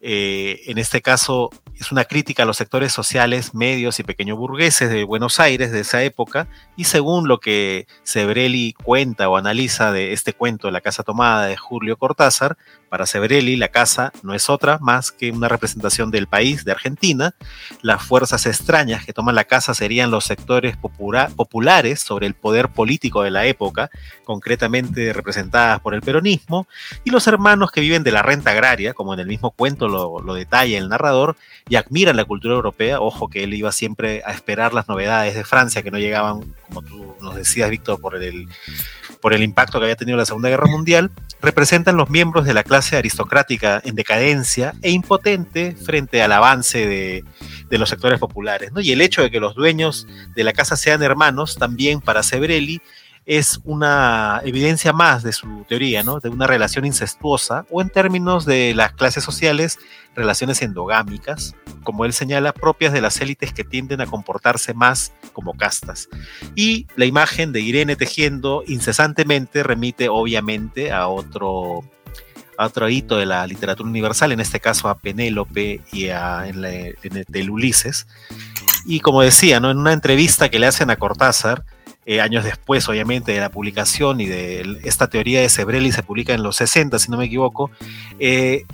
eh, 0.00 0.62
en 0.66 0.78
este 0.78 1.02
caso, 1.02 1.50
es 1.78 1.92
una 1.92 2.04
crítica 2.04 2.44
a 2.44 2.46
los 2.46 2.56
sectores 2.56 2.92
sociales, 2.92 3.54
medios 3.54 4.00
y 4.00 4.02
pequeños 4.02 4.38
burgueses 4.38 4.88
de 4.88 5.04
Buenos 5.04 5.40
Aires 5.40 5.72
de 5.72 5.80
esa 5.80 6.02
época, 6.02 6.48
y 6.76 6.84
según 6.84 7.28
lo 7.28 7.38
que 7.38 7.86
Sebrelli 8.02 8.72
cuenta 8.72 9.28
o 9.28 9.36
analiza 9.36 9.92
de 9.92 10.12
este 10.12 10.32
cuento 10.32 10.70
la 10.70 10.80
Casa 10.80 11.02
Tomada 11.02 11.46
de 11.46 11.56
Julio 11.56 11.98
Cortázar, 11.98 12.56
para 12.88 13.06
Sebrelli 13.06 13.56
la 13.56 13.68
casa 13.68 14.12
no 14.22 14.34
es 14.34 14.48
otra 14.48 14.78
más 14.80 15.12
que 15.12 15.30
una 15.30 15.48
representación 15.48 16.10
del 16.10 16.26
país, 16.26 16.64
de 16.64 16.72
Argentina. 16.72 17.34
Las 17.82 18.02
fuerzas 18.02 18.46
extrañas 18.46 19.04
que 19.04 19.12
toman 19.12 19.34
la 19.34 19.44
casa 19.44 19.74
serían 19.74 20.10
los 20.10 20.24
sectores 20.24 20.76
populares 20.76 22.00
sobre 22.00 22.26
el 22.26 22.34
poder 22.34 22.68
político 22.68 23.22
de 23.22 23.30
la 23.30 23.46
época, 23.46 23.90
concretamente 24.24 25.12
representadas 25.12 25.80
por 25.80 25.94
el 25.94 26.02
peronismo, 26.02 26.66
y 27.04 27.10
los 27.10 27.26
hermanos 27.26 27.70
que 27.70 27.80
viven 27.80 28.04
de 28.04 28.12
la 28.12 28.22
renta 28.22 28.50
agraria, 28.50 28.94
como 28.94 29.14
en 29.14 29.20
el 29.20 29.26
mismo 29.26 29.50
cuento 29.50 29.88
lo, 29.88 30.20
lo 30.20 30.34
detalla 30.34 30.78
el 30.78 30.88
narrador, 30.88 31.36
y 31.68 31.76
admiran 31.76 32.16
la 32.16 32.24
cultura 32.24 32.54
europea. 32.54 33.00
Ojo 33.00 33.28
que 33.28 33.44
él 33.44 33.54
iba 33.54 33.72
siempre 33.72 34.22
a 34.26 34.32
esperar 34.32 34.74
las 34.74 34.88
novedades 34.88 35.34
de 35.34 35.44
Francia 35.44 35.82
que 35.82 35.90
no 35.90 35.98
llegaban, 35.98 36.54
como 36.68 36.82
tú 36.82 37.16
nos 37.20 37.34
decías, 37.34 37.70
Víctor, 37.70 38.00
por 38.00 38.22
el, 38.22 38.48
por 39.20 39.32
el 39.32 39.42
impacto 39.42 39.78
que 39.78 39.86
había 39.86 39.96
tenido 39.96 40.18
la 40.18 40.26
Segunda 40.26 40.48
Guerra 40.48 40.66
Mundial. 40.66 41.10
Representan 41.40 41.96
los 41.96 42.10
miembros 42.10 42.44
de 42.44 42.54
la 42.54 42.62
clase 42.62 42.73
aristocrática 42.76 43.80
en 43.84 43.94
decadencia 43.94 44.74
e 44.82 44.90
impotente 44.90 45.76
frente 45.76 46.22
al 46.22 46.32
avance 46.32 46.86
de, 46.86 47.24
de 47.68 47.78
los 47.78 47.88
sectores 47.88 48.18
populares. 48.18 48.72
¿no? 48.72 48.80
Y 48.80 48.92
el 48.92 49.00
hecho 49.00 49.22
de 49.22 49.30
que 49.30 49.40
los 49.40 49.54
dueños 49.54 50.06
de 50.34 50.44
la 50.44 50.52
casa 50.52 50.76
sean 50.76 51.02
hermanos, 51.02 51.56
también 51.56 52.00
para 52.00 52.22
Sebrelli, 52.22 52.80
es 53.26 53.60
una 53.64 54.42
evidencia 54.44 54.92
más 54.92 55.22
de 55.22 55.32
su 55.32 55.64
teoría, 55.68 56.02
¿no? 56.02 56.20
De 56.20 56.28
una 56.28 56.46
relación 56.46 56.84
incestuosa 56.84 57.64
o 57.70 57.80
en 57.80 57.88
términos 57.88 58.44
de 58.44 58.74
las 58.74 58.92
clases 58.92 59.24
sociales, 59.24 59.78
relaciones 60.14 60.60
endogámicas, 60.60 61.54
como 61.84 62.04
él 62.04 62.12
señala, 62.12 62.52
propias 62.52 62.92
de 62.92 63.00
las 63.00 63.20
élites 63.20 63.52
que 63.52 63.64
tienden 63.64 64.02
a 64.02 64.06
comportarse 64.06 64.74
más 64.74 65.12
como 65.32 65.54
castas. 65.54 66.08
Y 66.54 66.86
la 66.96 67.06
imagen 67.06 67.52
de 67.52 67.60
Irene 67.60 67.96
tejiendo 67.96 68.62
incesantemente 68.66 69.62
remite 69.62 70.08
obviamente 70.10 70.92
a 70.92 71.08
otro 71.08 71.82
a 72.58 72.66
otro 72.66 72.88
hito 72.88 73.16
de 73.16 73.26
la 73.26 73.46
literatura 73.46 73.88
universal, 73.88 74.32
en 74.32 74.40
este 74.40 74.60
caso 74.60 74.88
a 74.88 74.98
Penélope 74.98 75.80
y 75.92 76.08
a 76.08 76.46
en, 76.46 76.64
el, 76.64 77.50
Ulises. 77.50 78.06
Y 78.86 79.00
como 79.00 79.22
decía, 79.22 79.60
¿no? 79.60 79.70
en 79.70 79.78
una 79.78 79.92
entrevista 79.92 80.48
que 80.48 80.58
le 80.58 80.66
hacen 80.66 80.90
a 80.90 80.96
Cortázar, 80.96 81.64
eh, 82.06 82.20
años 82.20 82.44
después, 82.44 82.86
obviamente, 82.88 83.32
de 83.32 83.40
la 83.40 83.50
publicación 83.50 84.20
y 84.20 84.26
de 84.26 84.80
esta 84.84 85.08
teoría 85.08 85.40
de 85.40 85.48
Sebrelli 85.48 85.90
se 85.90 86.02
publica 86.02 86.34
en 86.34 86.42
los 86.42 86.56
60, 86.56 86.98
si 86.98 87.10
no 87.10 87.16
me 87.16 87.24
equivoco. 87.24 87.70
Eh, 88.18 88.64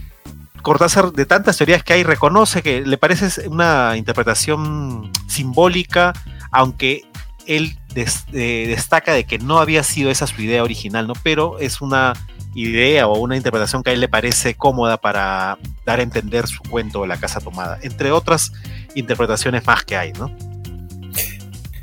Cortázar, 0.62 1.12
de 1.12 1.26
tantas 1.26 1.56
teorías 1.56 1.82
que 1.82 1.92
hay, 1.92 2.02
reconoce 2.02 2.62
que 2.62 2.82
le 2.84 2.99
parece 2.99 3.49
una 3.49 3.96
interpretación 3.96 5.10
simbólica, 5.28 6.12
aunque 6.50 7.02
él 7.46 7.78
eh, 7.94 8.66
destaca 8.68 9.12
de 9.12 9.25
que 9.25 9.38
no 9.38 9.58
había 9.58 9.82
sido 9.82 10.10
esa 10.10 10.26
su 10.26 10.42
idea 10.42 10.62
original, 10.62 11.06
¿no? 11.06 11.14
Pero 11.22 11.58
es 11.58 11.80
una 11.80 12.12
idea 12.54 13.07
o 13.07 13.19
una 13.19 13.37
interpretación 13.37 13.83
que 13.83 13.90
a 13.90 13.92
él 13.92 14.00
le 14.00 14.09
parece 14.09 14.54
cómoda 14.54 14.97
para 14.97 15.59
dar 15.85 16.00
a 16.00 16.02
entender 16.02 16.47
su 16.47 16.62
cuento 16.62 17.07
la 17.07 17.19
casa 17.19 17.40
tomada, 17.40 17.78
entre 17.83 18.11
otras 18.12 18.52
interpretaciones 18.95 19.66
más 19.66 19.85
que 19.85 19.97
hay, 19.97 20.12
¿no? 20.12 20.35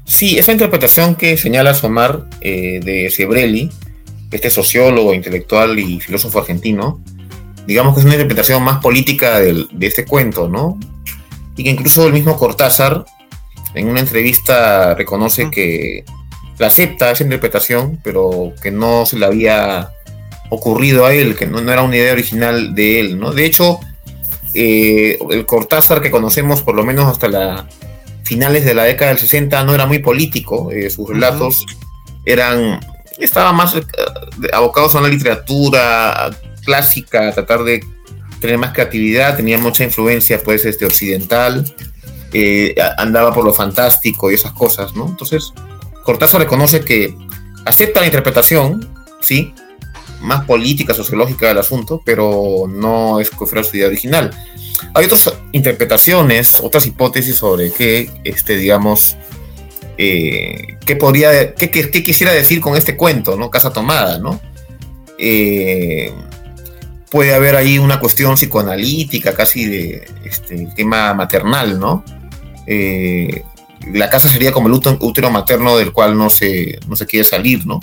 Sí, 0.06 0.38
esa 0.38 0.52
interpretación 0.52 1.16
que 1.16 1.38
señala 1.38 1.74
Somar 1.74 2.26
eh, 2.42 2.80
de 2.84 3.10
Sebrelli, 3.10 3.70
este 4.32 4.50
sociólogo, 4.50 5.14
intelectual 5.14 5.78
y 5.80 6.00
filósofo 6.00 6.40
argentino, 6.40 7.02
digamos 7.66 7.94
que 7.94 8.00
es 8.00 8.06
una 8.06 8.16
interpretación 8.16 8.64
más 8.64 8.80
política 8.80 9.40
de, 9.40 9.66
de 9.72 9.88
este 9.88 10.06
cuento, 10.06 10.48
¿no? 10.48 10.80
Y 11.58 11.64
que 11.64 11.70
incluso 11.70 12.08
el 12.08 12.14
mismo 12.14 12.38
Cortázar, 12.38 13.06
en 13.74 13.90
una 13.90 14.00
entrevista, 14.00 14.96
reconoce 14.96 15.52
que 15.52 16.06
la 16.58 16.68
acepta 16.68 17.12
esa 17.12 17.24
interpretación, 17.24 18.00
pero 18.04 18.54
que 18.62 18.72
no 18.72 19.06
se 19.06 19.20
le 19.20 19.26
había 19.26 19.92
ocurrido 20.50 21.06
a 21.06 21.14
él, 21.14 21.36
que 21.36 21.46
no, 21.46 21.62
no 21.62 21.72
era 21.72 21.82
una 21.82 21.96
idea 21.96 22.14
original 22.14 22.76
de 22.76 23.00
él, 23.00 23.20
¿no? 23.20 23.34
De 23.34 23.46
hecho, 23.46 23.80
eh, 24.54 25.18
el 25.30 25.46
Cortázar 25.46 26.02
que 26.02 26.12
conocemos, 26.12 26.64
por 26.64 26.76
lo 26.76 26.84
menos 26.84 27.06
hasta 27.06 27.28
la 27.28 27.68
finales 28.28 28.66
de 28.66 28.74
la 28.74 28.84
década 28.84 29.12
del 29.12 29.20
60 29.20 29.64
no 29.64 29.74
era 29.74 29.86
muy 29.86 30.00
político, 30.00 30.70
eh, 30.72 30.90
sus 30.90 31.08
relatos 31.08 31.66
eran, 32.26 32.80
estaban 33.18 33.56
más 33.56 33.76
eh, 33.76 33.84
abocados 34.52 34.96
a 34.96 35.00
una 35.00 35.08
literatura 35.08 36.30
clásica, 36.66 37.30
a 37.30 37.32
tratar 37.32 37.64
de 37.64 37.80
tener 38.42 38.58
más 38.58 38.74
creatividad, 38.74 39.38
tenía 39.38 39.58
mucha 39.58 39.86
influencia 39.86 40.44
pues 40.44 40.66
este, 40.66 40.86
occidental, 40.86 41.74
eh, 42.34 42.76
andaba 42.98 43.34
por 43.34 43.46
lo 43.46 43.54
fantástico 43.54 44.30
y 44.30 44.34
esas 44.36 44.52
cosas, 44.52 44.94
¿no? 44.94 45.08
Entonces, 45.08 45.54
Cortázar 46.04 46.42
reconoce 46.42 46.82
que 46.82 47.16
acepta 47.66 48.02
la 48.02 48.08
interpretación, 48.08 48.90
sí, 49.22 49.54
más 50.22 50.46
política, 50.46 50.94
sociológica 50.94 51.48
del 51.48 51.58
asunto, 51.58 52.02
pero 52.04 52.66
no 52.68 53.20
es 53.20 53.30
fuera 53.30 53.64
su 53.64 53.78
idea 53.78 53.88
original. 53.88 54.32
Hay 54.94 55.06
otras 55.06 55.34
interpretaciones, 55.52 56.56
otras 56.62 56.86
hipótesis 56.86 57.36
sobre 57.36 57.72
qué, 57.72 58.10
este, 58.24 58.58
digamos, 58.58 59.16
eh, 59.98 60.78
qué 60.86 60.96
podría, 60.96 61.54
qué, 61.56 61.70
quisiera 61.70 62.32
decir 62.32 62.62
con 62.62 62.76
este 62.76 62.96
cuento, 62.96 63.36
¿no? 63.36 63.50
Casa 63.50 63.72
tomada, 63.72 64.20
¿no? 64.20 64.40
Eh, 65.18 66.14
puede 67.10 67.34
haber 67.34 67.56
ahí 67.56 67.80
una 67.80 68.00
cuestión 68.00 68.36
psicoanalítica, 68.36 69.34
casi 69.34 69.66
de 69.66 70.08
este, 70.24 70.68
tema 70.76 71.14
maternal, 71.14 71.80
¿no? 71.80 72.04
Eh, 72.68 73.44
la 73.94 74.10
casa 74.10 74.30
sería 74.30 74.52
como 74.52 74.68
el 74.68 74.74
útero 74.74 75.30
materno 75.32 75.78
del 75.78 75.94
cual 75.94 76.18
no 76.18 76.30
se, 76.30 76.80
no 76.88 76.96
se 76.96 77.06
quiere 77.06 77.24
salir, 77.24 77.66
¿no? 77.66 77.80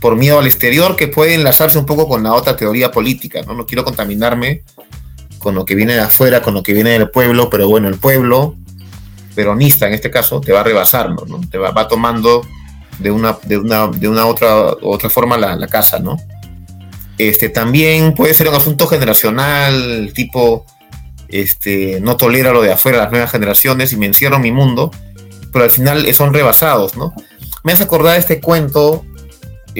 Por 0.00 0.16
miedo 0.16 0.38
al 0.38 0.46
exterior, 0.46 0.96
que 0.96 1.08
puede 1.08 1.34
enlazarse 1.34 1.78
un 1.78 1.86
poco 1.86 2.08
con 2.08 2.22
la 2.22 2.32
otra 2.32 2.56
teoría 2.56 2.90
política, 2.90 3.42
¿no? 3.42 3.54
No 3.54 3.66
quiero 3.66 3.84
contaminarme 3.84 4.62
con 5.38 5.54
lo 5.54 5.64
que 5.64 5.74
viene 5.74 5.94
de 5.94 6.00
afuera, 6.00 6.42
con 6.42 6.54
lo 6.54 6.62
que 6.62 6.72
viene 6.72 6.90
del 6.90 7.10
pueblo, 7.10 7.48
pero 7.50 7.68
bueno, 7.68 7.88
el 7.88 7.96
pueblo 7.96 8.56
peronista 9.34 9.86
en 9.86 9.94
este 9.94 10.10
caso 10.10 10.40
te 10.40 10.52
va 10.52 10.62
rebasando, 10.62 11.24
¿no? 11.26 11.40
Te 11.48 11.58
va, 11.58 11.70
va 11.70 11.86
tomando 11.86 12.42
de 12.98 13.10
una, 13.10 13.38
de 13.44 13.58
una, 13.58 13.86
de 13.88 14.08
una 14.08 14.26
otra, 14.26 14.72
otra 14.82 15.08
forma 15.08 15.36
la, 15.38 15.66
casa, 15.68 15.98
¿no? 15.98 16.16
Este, 17.16 17.48
también 17.48 18.14
puede 18.14 18.34
ser 18.34 18.48
un 18.48 18.54
asunto 18.54 18.86
generacional, 18.86 20.12
tipo, 20.14 20.66
este, 21.28 22.00
no 22.00 22.16
tolera 22.16 22.52
lo 22.52 22.62
de 22.62 22.72
afuera 22.72 22.98
las 22.98 23.10
nuevas 23.10 23.30
generaciones 23.30 23.92
y 23.92 23.96
me 23.96 24.06
encierro 24.06 24.36
en 24.36 24.42
mi 24.42 24.52
mundo, 24.52 24.90
pero 25.52 25.64
al 25.64 25.70
final 25.70 26.12
son 26.14 26.32
rebasados, 26.32 26.96
¿no? 26.96 27.12
Me 27.64 27.72
hace 27.72 27.84
acordar 27.84 28.16
este 28.16 28.40
cuento 28.40 29.04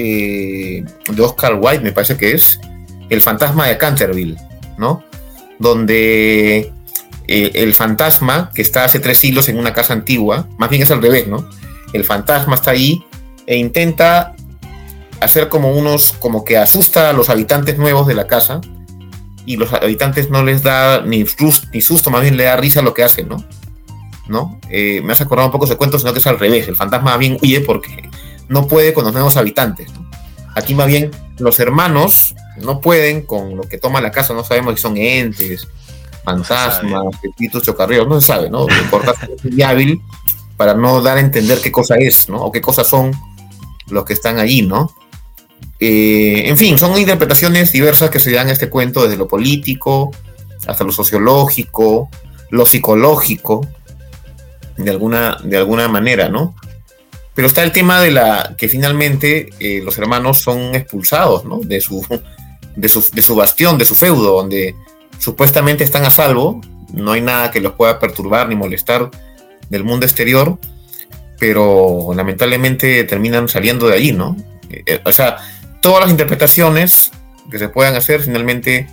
eh, 0.00 0.84
de 1.10 1.22
Oscar 1.22 1.58
Wilde, 1.60 1.80
me 1.80 1.90
parece 1.90 2.16
que 2.16 2.30
es, 2.30 2.60
El 3.10 3.20
fantasma 3.20 3.66
de 3.66 3.76
Canterville, 3.78 4.36
¿no? 4.76 5.02
Donde 5.58 6.72
eh, 7.26 7.50
el 7.54 7.74
fantasma, 7.74 8.52
que 8.54 8.62
está 8.62 8.84
hace 8.84 9.00
tres 9.00 9.18
siglos 9.18 9.48
en 9.48 9.58
una 9.58 9.72
casa 9.72 9.94
antigua, 9.94 10.46
más 10.56 10.70
bien 10.70 10.82
es 10.82 10.92
al 10.92 11.02
revés, 11.02 11.26
¿no? 11.26 11.48
El 11.92 12.04
fantasma 12.04 12.54
está 12.54 12.70
ahí 12.70 13.02
e 13.46 13.56
intenta 13.56 14.36
hacer 15.20 15.48
como 15.48 15.72
unos, 15.72 16.12
como 16.12 16.44
que 16.44 16.58
asusta 16.58 17.10
a 17.10 17.12
los 17.12 17.28
habitantes 17.28 17.76
nuevos 17.76 18.06
de 18.06 18.14
la 18.14 18.28
casa 18.28 18.60
y 19.46 19.56
los 19.56 19.72
habitantes 19.72 20.30
no 20.30 20.44
les 20.44 20.62
da 20.62 21.00
ni, 21.00 21.24
ni 21.72 21.80
susto, 21.80 22.10
más 22.10 22.22
bien 22.22 22.36
le 22.36 22.44
da 22.44 22.56
risa 22.56 22.82
lo 22.82 22.94
que 22.94 23.02
hacen, 23.02 23.28
¿no? 23.28 23.44
¿No? 24.28 24.60
Eh, 24.70 25.00
me 25.02 25.12
has 25.12 25.20
acordado 25.20 25.48
un 25.48 25.52
poco 25.52 25.64
ese 25.64 25.76
cuento, 25.76 25.98
sino 25.98 26.12
que 26.12 26.20
es 26.20 26.26
al 26.26 26.38
revés. 26.38 26.68
El 26.68 26.76
fantasma 26.76 27.16
bien 27.16 27.36
huye 27.42 27.62
porque 27.62 28.08
no 28.48 28.66
puede 28.66 28.92
con 28.92 29.04
los 29.04 29.12
nuevos 29.12 29.36
habitantes. 29.36 29.90
Aquí 30.54 30.74
más 30.74 30.86
bien 30.86 31.10
los 31.38 31.60
hermanos 31.60 32.34
no 32.56 32.80
pueden 32.80 33.22
con 33.22 33.56
lo 33.56 33.62
que 33.62 33.78
toma 33.78 34.00
la 34.00 34.10
casa, 34.10 34.34
no 34.34 34.44
sabemos 34.44 34.74
si 34.74 34.82
son 34.82 34.96
entes, 34.96 35.68
fantasmas, 36.24 37.04
espíritus 37.22 37.62
chocarreos, 37.62 38.08
no 38.08 38.20
se 38.20 38.26
sabe, 38.26 38.50
¿no? 38.50 38.66
es 38.68 39.64
hábil 39.64 40.00
para 40.56 40.74
no 40.74 41.00
dar 41.00 41.16
a 41.18 41.20
entender 41.20 41.60
qué 41.62 41.70
cosa 41.70 41.94
es, 41.96 42.28
¿no? 42.28 42.42
O 42.42 42.52
qué 42.52 42.60
cosas 42.60 42.88
son 42.88 43.12
los 43.88 44.04
que 44.04 44.12
están 44.12 44.38
allí, 44.38 44.62
¿no? 44.62 44.92
Eh, 45.78 46.42
en 46.46 46.56
fin, 46.56 46.76
son 46.78 46.98
interpretaciones 46.98 47.72
diversas 47.72 48.10
que 48.10 48.18
se 48.18 48.32
dan 48.32 48.48
a 48.48 48.52
este 48.52 48.68
cuento 48.68 49.04
desde 49.04 49.16
lo 49.16 49.28
político 49.28 50.10
hasta 50.66 50.82
lo 50.82 50.90
sociológico, 50.90 52.10
lo 52.50 52.66
psicológico, 52.66 53.66
de 54.76 54.90
alguna, 54.90 55.38
de 55.44 55.56
alguna 55.56 55.88
manera, 55.88 56.28
¿no? 56.28 56.54
Pero 57.38 57.46
está 57.46 57.62
el 57.62 57.70
tema 57.70 58.00
de 58.00 58.10
la 58.10 58.56
que 58.58 58.68
finalmente 58.68 59.50
eh, 59.60 59.80
los 59.84 59.96
hermanos 59.96 60.40
son 60.40 60.74
expulsados, 60.74 61.44
¿no? 61.44 61.60
De 61.60 61.80
su, 61.80 62.04
de 62.74 62.88
su, 62.88 63.08
de 63.12 63.22
su 63.22 63.36
bastión, 63.36 63.78
de 63.78 63.84
su 63.84 63.94
feudo, 63.94 64.38
donde 64.38 64.74
supuestamente 65.20 65.84
están 65.84 66.04
a 66.04 66.10
salvo, 66.10 66.60
no 66.92 67.12
hay 67.12 67.20
nada 67.20 67.52
que 67.52 67.60
los 67.60 67.74
pueda 67.74 68.00
perturbar 68.00 68.48
ni 68.48 68.56
molestar 68.56 69.12
del 69.70 69.84
mundo 69.84 70.04
exterior, 70.04 70.58
pero 71.38 72.10
lamentablemente 72.12 73.04
terminan 73.04 73.48
saliendo 73.48 73.86
de 73.86 73.94
allí, 73.94 74.10
¿no? 74.10 74.36
Eh, 74.68 75.00
o 75.04 75.12
sea, 75.12 75.36
todas 75.80 76.00
las 76.00 76.10
interpretaciones 76.10 77.12
que 77.52 77.60
se 77.60 77.68
puedan 77.68 77.94
hacer 77.94 78.20
finalmente 78.20 78.88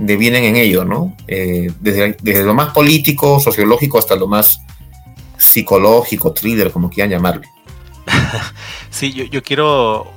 devienen 0.00 0.42
en 0.42 0.56
ello, 0.56 0.84
¿no? 0.84 1.16
Eh, 1.28 1.70
desde, 1.78 2.16
desde, 2.20 2.42
lo 2.42 2.54
más 2.54 2.72
político, 2.72 3.38
sociológico, 3.38 4.00
hasta 4.00 4.16
lo 4.16 4.26
más 4.26 4.62
psicológico, 5.38 6.32
thriller, 6.32 6.72
como 6.72 6.90
quieran 6.90 7.12
llamarle. 7.12 7.53
sí, 8.90 9.12
yo, 9.12 9.42
quiero 9.42 10.12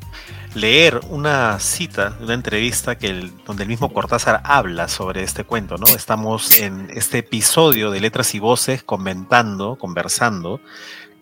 leer 0.54 1.02
una 1.10 1.60
cita 1.60 2.12
de 2.12 2.26
una 2.26 2.34
entrevista 2.34 2.98
que 2.98 3.30
donde 3.46 3.64
el 3.64 3.70
mismo 3.70 3.94
Cortázar 3.94 4.42
habla 4.44 4.88
sobre 4.88 5.24
este 5.24 5.44
cuento, 5.44 5.78
¿no? 5.78 5.88
Estamos 5.88 6.60
en 6.60 6.90
este 6.94 7.20
episodio 7.20 7.92
de 7.92 8.02
Letras 8.02 8.34
y 8.36 8.40
Voces 8.40 8.84
comentando, 8.84 9.78
conversando 9.78 10.62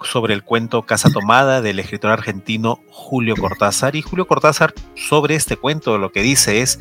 sobre 0.01 0.33
el 0.33 0.43
cuento 0.43 0.83
Casa 0.83 1.09
Tomada 1.09 1.61
del 1.61 1.79
escritor 1.79 2.11
argentino 2.11 2.79
Julio 2.89 3.35
Cortázar. 3.35 3.95
Y 3.95 4.01
Julio 4.01 4.27
Cortázar 4.27 4.73
sobre 4.95 5.35
este 5.35 5.57
cuento 5.57 5.97
lo 5.97 6.11
que 6.11 6.21
dice 6.21 6.61
es, 6.61 6.79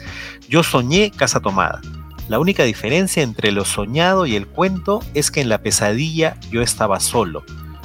yo 0.48 0.62
soñé 0.62 1.11
Casa 1.11 1.40
Tomada. 1.40 1.80
La 2.28 2.38
única 2.38 2.64
diferencia 2.64 3.22
entre 3.22 3.52
lo 3.52 3.64
soñado 3.64 4.26
y 4.26 4.35
el 4.35 4.46
cuento 4.46 5.00
es 5.12 5.30
que 5.30 5.40
en 5.40 5.48
la 5.48 5.59
pesadilla 5.59 6.37
yo 6.50 6.62
estaba 6.62 7.00
solo. 7.00 7.44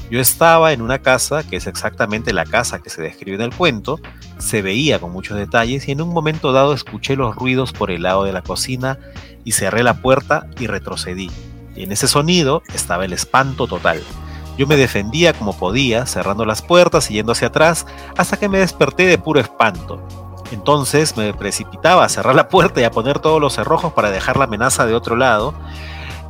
Yo 0.09 0.19
estaba 0.19 0.73
en 0.73 0.81
una 0.81 0.99
casa, 0.99 1.43
que 1.43 1.57
es 1.57 1.67
exactamente 1.67 2.33
la 2.33 2.45
casa 2.45 2.79
que 2.79 2.89
se 2.89 3.01
describe 3.01 3.35
en 3.35 3.43
el 3.43 3.55
cuento, 3.55 3.99
se 4.39 4.63
veía 4.63 4.99
con 4.99 5.11
muchos 5.11 5.37
detalles 5.37 5.87
y 5.87 5.91
en 5.91 6.01
un 6.01 6.09
momento 6.09 6.51
dado 6.51 6.73
escuché 6.73 7.15
los 7.15 7.35
ruidos 7.35 7.73
por 7.73 7.91
el 7.91 8.03
lado 8.03 8.23
de 8.23 8.33
la 8.33 8.41
cocina 8.41 8.97
y 9.43 9.51
cerré 9.51 9.83
la 9.83 10.01
puerta 10.01 10.47
y 10.59 10.65
retrocedí. 10.65 11.29
Y 11.75 11.83
en 11.83 11.91
ese 11.91 12.07
sonido 12.07 12.63
estaba 12.73 13.05
el 13.05 13.13
espanto 13.13 13.67
total. 13.67 14.01
Yo 14.57 14.65
me 14.65 14.77
defendía 14.77 15.33
como 15.33 15.55
podía, 15.55 16.05
cerrando 16.05 16.43
las 16.43 16.61
puertas 16.61 17.09
y 17.11 17.13
yendo 17.13 17.31
hacia 17.31 17.49
atrás, 17.49 17.85
hasta 18.17 18.37
que 18.37 18.49
me 18.49 18.57
desperté 18.57 19.05
de 19.05 19.17
puro 19.17 19.39
espanto. 19.39 20.05
Entonces 20.51 21.15
me 21.15 21.33
precipitaba 21.33 22.03
a 22.03 22.09
cerrar 22.09 22.35
la 22.35 22.49
puerta 22.49 22.81
y 22.81 22.83
a 22.83 22.91
poner 22.91 23.19
todos 23.19 23.39
los 23.39 23.53
cerrojos 23.53 23.93
para 23.93 24.09
dejar 24.09 24.37
la 24.37 24.45
amenaza 24.45 24.85
de 24.85 24.95
otro 24.95 25.15
lado. 25.15 25.53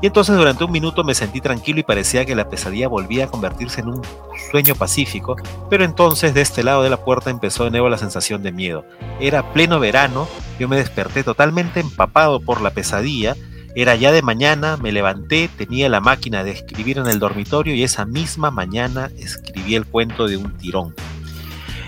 Y 0.01 0.07
entonces 0.07 0.35
durante 0.37 0.63
un 0.63 0.71
minuto 0.71 1.03
me 1.03 1.13
sentí 1.13 1.41
tranquilo 1.41 1.79
y 1.79 1.83
parecía 1.83 2.25
que 2.25 2.35
la 2.35 2.49
pesadilla 2.49 2.87
volvía 2.87 3.25
a 3.25 3.27
convertirse 3.27 3.81
en 3.81 3.89
un 3.89 4.01
sueño 4.49 4.75
pacífico, 4.75 5.35
pero 5.69 5.83
entonces 5.83 6.33
de 6.33 6.41
este 6.41 6.63
lado 6.63 6.83
de 6.83 6.89
la 6.89 7.03
puerta 7.03 7.29
empezó 7.29 7.65
de 7.65 7.71
nuevo 7.71 7.89
la 7.89 7.97
sensación 7.97 8.41
de 8.41 8.51
miedo. 8.51 8.85
Era 9.19 9.51
pleno 9.51 9.79
verano, 9.79 10.27
yo 10.57 10.67
me 10.69 10.77
desperté 10.77 11.23
totalmente 11.23 11.81
empapado 11.81 12.39
por 12.39 12.61
la 12.61 12.69
pesadilla 12.69 13.35
era 13.75 13.95
ya 13.95 14.11
de 14.11 14.21
mañana, 14.23 14.77
me 14.77 14.91
levanté, 14.91 15.47
tenía 15.47 15.89
la 15.89 16.01
máquina 16.01 16.43
de 16.43 16.51
escribir 16.51 16.97
en 16.97 17.07
el 17.07 17.19
dormitorio 17.19 17.75
y 17.75 17.83
esa 17.83 18.05
misma 18.05 18.49
mañana 18.49 19.11
escribí 19.17 19.75
el 19.75 19.85
cuento 19.85 20.27
de 20.27 20.37
un 20.37 20.57
tirón. 20.57 20.95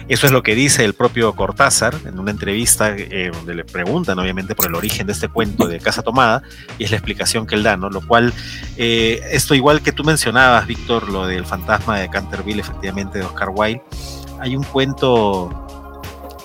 Eso 0.08 0.26
es 0.26 0.32
lo 0.32 0.44
que 0.44 0.56
dice 0.56 0.84
el 0.84 0.94
propio 0.94 1.34
Cortázar 1.34 1.96
en 2.06 2.20
una 2.20 2.32
entrevista 2.32 2.94
eh, 2.96 3.32
donde 3.34 3.56
le 3.56 3.64
preguntan 3.64 4.20
obviamente 4.20 4.56
por 4.56 4.68
el 4.68 4.76
origen 4.76 5.08
de 5.08 5.14
este 5.14 5.28
cuento 5.28 5.68
de 5.68 5.80
Casa 5.80 6.02
Tomada 6.02 6.44
y 6.78 6.84
es 6.84 6.92
la 6.92 6.98
explicación 6.98 7.48
que 7.48 7.56
él 7.56 7.64
da, 7.64 7.78
¿no? 7.78 7.90
Lo 7.90 8.06
cual, 8.06 8.34
eh, 8.78 9.22
esto 9.32 9.56
igual 9.56 9.82
que 9.82 9.92
tú 9.92 10.04
mencionabas, 10.04 10.68
Víctor, 10.68 11.10
lo 11.10 11.28
del 11.28 11.46
fantasma 11.46 12.00
de 12.00 12.10
Canterville, 12.10 12.62
efectivamente, 12.62 13.20
de 13.20 13.26
Oscar 13.26 13.50
Wilde, 13.54 13.82
hay 14.40 14.56
un 14.56 14.64
cuento 14.64 15.68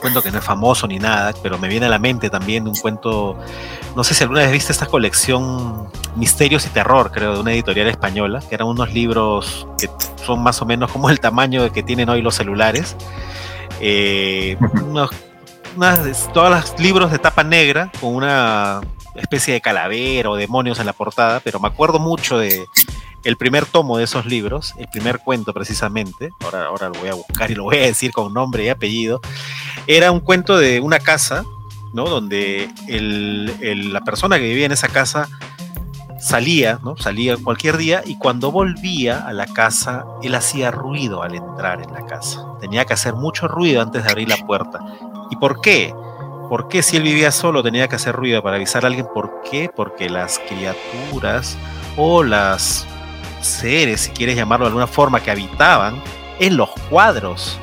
cuento 0.00 0.22
que 0.22 0.30
no 0.30 0.38
es 0.38 0.44
famoso 0.44 0.86
ni 0.86 0.98
nada, 0.98 1.32
pero 1.42 1.58
me 1.58 1.68
viene 1.68 1.86
a 1.86 1.88
la 1.88 1.98
mente 1.98 2.30
también 2.30 2.68
un 2.68 2.76
cuento, 2.76 3.38
no 3.96 4.04
sé 4.04 4.14
si 4.14 4.22
alguna 4.22 4.40
vez 4.40 4.52
viste 4.52 4.72
esta 4.72 4.86
colección 4.86 5.88
Misterios 6.16 6.66
y 6.66 6.70
Terror, 6.70 7.10
creo, 7.12 7.34
de 7.34 7.40
una 7.40 7.52
editorial 7.52 7.88
española, 7.88 8.40
que 8.48 8.54
eran 8.54 8.68
unos 8.68 8.92
libros 8.92 9.66
que 9.78 9.88
son 10.24 10.42
más 10.42 10.62
o 10.62 10.66
menos 10.66 10.90
como 10.90 11.10
el 11.10 11.20
tamaño 11.20 11.70
que 11.72 11.82
tienen 11.82 12.08
hoy 12.08 12.22
los 12.22 12.34
celulares. 12.34 12.96
Eh, 13.80 14.56
unos, 14.82 15.10
todos 16.32 16.50
los 16.50 16.80
libros 16.80 17.10
de 17.10 17.18
tapa 17.18 17.44
negra 17.44 17.90
con 18.00 18.14
una 18.14 18.80
especie 19.14 19.54
de 19.54 19.60
calavera 19.60 20.30
o 20.30 20.36
demonios 20.36 20.78
en 20.78 20.86
la 20.86 20.92
portada, 20.92 21.40
pero 21.40 21.60
me 21.60 21.68
acuerdo 21.68 21.98
mucho 21.98 22.38
de, 22.38 22.66
el 23.24 23.36
primer 23.36 23.66
tomo 23.66 23.98
de 23.98 24.04
esos 24.04 24.26
libros, 24.26 24.74
el 24.78 24.88
primer 24.88 25.18
cuento 25.18 25.52
precisamente, 25.52 26.30
ahora, 26.40 26.66
ahora 26.66 26.88
lo 26.88 26.94
voy 27.00 27.08
a 27.08 27.14
buscar 27.14 27.50
y 27.50 27.54
lo 27.54 27.64
voy 27.64 27.78
a 27.78 27.82
decir 27.82 28.12
con 28.12 28.32
nombre 28.32 28.64
y 28.64 28.68
apellido, 28.68 29.20
era 29.86 30.12
un 30.12 30.20
cuento 30.20 30.56
de 30.58 30.80
una 30.80 31.00
casa, 31.00 31.44
¿no? 31.92 32.08
Donde 32.08 32.70
la 32.88 34.00
persona 34.02 34.38
que 34.38 34.44
vivía 34.44 34.66
en 34.66 34.72
esa 34.72 34.88
casa 34.88 35.28
salía, 36.26 36.80
¿no? 36.82 36.96
Salía 36.96 37.36
cualquier 37.36 37.76
día 37.76 38.02
y 38.04 38.16
cuando 38.18 38.50
volvía 38.50 39.26
a 39.28 39.32
la 39.32 39.46
casa, 39.46 40.04
él 40.22 40.34
hacía 40.34 40.72
ruido 40.72 41.22
al 41.22 41.36
entrar 41.36 41.80
en 41.80 41.92
la 41.92 42.04
casa. 42.04 42.44
Tenía 42.60 42.84
que 42.84 42.94
hacer 42.94 43.14
mucho 43.14 43.46
ruido 43.46 43.80
antes 43.80 44.02
de 44.02 44.10
abrir 44.10 44.28
la 44.28 44.36
puerta. 44.36 44.80
¿Y 45.30 45.36
por 45.36 45.60
qué? 45.60 45.94
¿Por 46.48 46.66
qué 46.66 46.82
si 46.82 46.96
él 46.96 47.04
vivía 47.04 47.30
solo 47.30 47.62
tenía 47.62 47.86
que 47.86 47.94
hacer 47.94 48.16
ruido 48.16 48.42
para 48.42 48.56
avisar 48.56 48.82
a 48.82 48.88
alguien? 48.88 49.06
¿Por 49.14 49.40
qué? 49.48 49.70
Porque 49.74 50.08
las 50.08 50.40
criaturas 50.40 51.56
o 51.96 52.24
las 52.24 52.86
seres, 53.40 54.00
si 54.00 54.10
quieres 54.10 54.34
llamarlo 54.34 54.66
de 54.66 54.70
alguna 54.70 54.88
forma, 54.88 55.20
que 55.20 55.30
habitaban 55.30 56.02
en 56.40 56.56
los 56.56 56.70
cuadros 56.90 57.60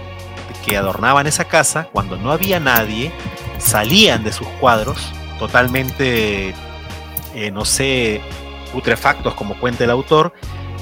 que 0.66 0.78
adornaban 0.78 1.28
esa 1.28 1.44
casa, 1.44 1.90
cuando 1.92 2.16
no 2.16 2.32
había 2.32 2.62
nadie, 2.62 3.12
salían 3.58 4.24
de 4.24 4.32
sus 4.32 4.48
cuadros 4.62 5.12
totalmente, 5.38 6.56
eh, 7.36 7.52
no 7.52 7.66
sé, 7.66 8.22
putrefactos, 8.74 9.36
como 9.36 9.58
cuenta 9.60 9.86
el 9.86 9.92
autor, 9.92 10.34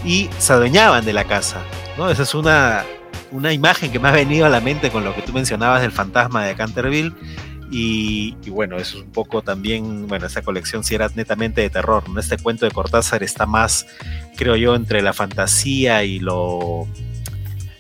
y 0.04 0.30
se 0.39 0.54
adueñaban 0.54 1.06
de 1.06 1.13
la 1.13 1.25
casa. 1.25 1.62
Esa 2.10 2.23
es 2.23 2.34
una, 2.34 2.84
una 3.32 3.54
imagen 3.54 3.91
que 3.91 3.99
me 3.99 4.08
ha 4.08 4.12
venido 4.12 4.45
a 4.45 4.49
la 4.49 4.62
mente 4.62 4.89
con 4.89 5.04
lo 5.04 5.13
que 5.13 5.21
tú 5.21 5.34
mencionabas 5.34 5.82
del 5.82 5.91
fantasma 5.91 6.45
de 6.45 6.56
Canterville. 6.56 7.13
Y, 7.73 8.36
bueno, 8.49 8.75
eso 8.77 8.97
es 8.97 9.04
un 9.04 9.12
poco 9.12 9.43
también, 9.43 10.08
bueno, 10.08 10.25
esa 10.25 10.41
colección 10.41 10.84
sí 10.84 10.95
era 10.95 11.10
netamente 11.15 11.62
de 11.62 11.69
terror. 11.69 12.04
Este 12.17 12.38
cuento 12.38 12.65
de 12.65 12.71
Cortázar 12.71 13.23
está 13.23 13.45
más, 13.45 13.86
creo 14.36 14.58
yo, 14.58 14.75
entre 14.75 15.01
la 15.01 15.13
fantasía 15.13 16.04
y 16.04 16.19
lo 16.19 16.88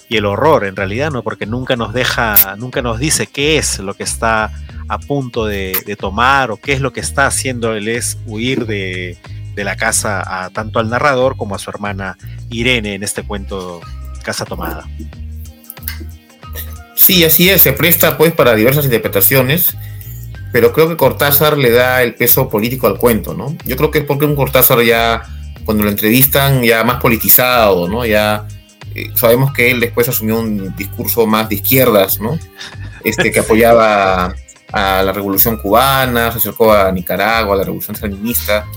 y 0.07 0.17
el 0.17 0.25
horror 0.25 0.65
en 0.65 0.75
realidad, 0.75 1.09
¿no? 1.09 1.23
Porque 1.23 1.45
nunca 1.45 1.77
nos 1.77 1.93
deja, 1.93 2.35
nunca 2.57 2.81
nos 2.81 2.99
dice 2.99 3.27
qué 3.27 3.57
es 3.57 3.79
lo 3.79 3.93
que 3.93 4.03
está 4.03 4.51
a 4.89 4.99
punto 4.99 5.45
de, 5.45 5.73
de 5.85 5.95
tomar 5.95 6.51
o 6.51 6.57
qué 6.57 6.73
es 6.73 6.81
lo 6.81 6.91
que 6.91 6.99
está 6.99 7.27
haciendo 7.27 7.73
él 7.75 7.87
es 7.87 8.17
huir 8.25 8.65
de, 8.65 9.17
de 9.55 9.63
la 9.63 9.75
casa 9.75 10.23
a 10.25 10.49
tanto 10.49 10.79
al 10.79 10.89
narrador 10.89 11.37
como 11.37 11.55
a 11.55 11.59
su 11.59 11.69
hermana 11.69 12.17
Irene 12.49 12.95
en 12.95 13.03
este 13.03 13.23
cuento 13.23 13.81
Casa 14.23 14.45
Tomada. 14.45 14.87
Sí, 16.95 17.23
así 17.23 17.49
es, 17.49 17.63
se 17.63 17.73
presta 17.73 18.17
pues 18.17 18.31
para 18.31 18.53
diversas 18.53 18.85
interpretaciones, 18.85 19.75
pero 20.51 20.71
creo 20.71 20.87
que 20.87 20.97
Cortázar 20.97 21.57
le 21.57 21.71
da 21.71 22.03
el 22.03 22.13
peso 22.13 22.47
político 22.49 22.87
al 22.87 22.97
cuento, 22.97 23.33
¿no? 23.33 23.55
Yo 23.65 23.75
creo 23.75 23.89
que 23.89 23.99
es 23.99 24.05
porque 24.05 24.25
un 24.25 24.35
Cortázar 24.35 24.83
ya, 24.83 25.23
cuando 25.65 25.83
lo 25.83 25.89
entrevistan, 25.89 26.61
ya 26.61 26.83
más 26.83 27.01
politizado, 27.01 27.87
¿no? 27.87 28.05
Ya 28.05 28.47
eh, 28.93 29.09
sabemos 29.15 29.53
que 29.53 29.71
él 29.71 29.79
después 29.79 30.09
asumió 30.09 30.39
un 30.39 30.75
discurso 30.75 31.25
más 31.25 31.49
de 31.49 31.55
izquierdas, 31.55 32.19
¿no? 32.19 32.37
Este, 33.03 33.31
que 33.31 33.39
apoyaba 33.41 34.35
a 34.71 35.03
la 35.03 35.11
revolución 35.11 35.57
cubana, 35.57 36.31
se 36.31 36.37
acercó 36.37 36.71
a 36.73 36.91
Nicaragua, 36.91 37.55
a 37.55 37.57
la 37.57 37.63
revolución 37.63 37.95
sandinista, 37.95 38.67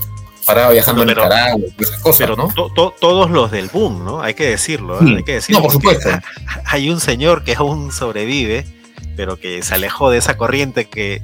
paraba 0.45 0.71
viajando 0.71 1.01
a 1.01 1.05
Nicaragua, 1.05 1.65
esas 1.77 1.99
cosas, 1.99 2.29
¿no? 2.37 2.49
todos 2.53 3.29
los 3.31 3.51
del 3.51 3.69
boom, 3.69 4.05
¿no? 4.05 4.21
Hay 4.21 4.33
que 4.33 4.47
decirlo, 4.47 5.01
¿eh? 5.01 5.15
hay 5.17 5.23
que 5.23 5.33
decirlo. 5.33 5.59
No, 5.59 5.63
por 5.63 5.73
supuesto. 5.73 6.09
Hay 6.65 6.89
un 6.89 6.99
señor 6.99 7.43
que 7.43 7.55
aún 7.55 7.91
sobrevive, 7.91 8.65
pero 9.15 9.39
que 9.39 9.63
se 9.63 9.75
alejó 9.75 10.09
de 10.09 10.17
esa 10.17 10.37
corriente 10.37 10.85
que 10.85 11.21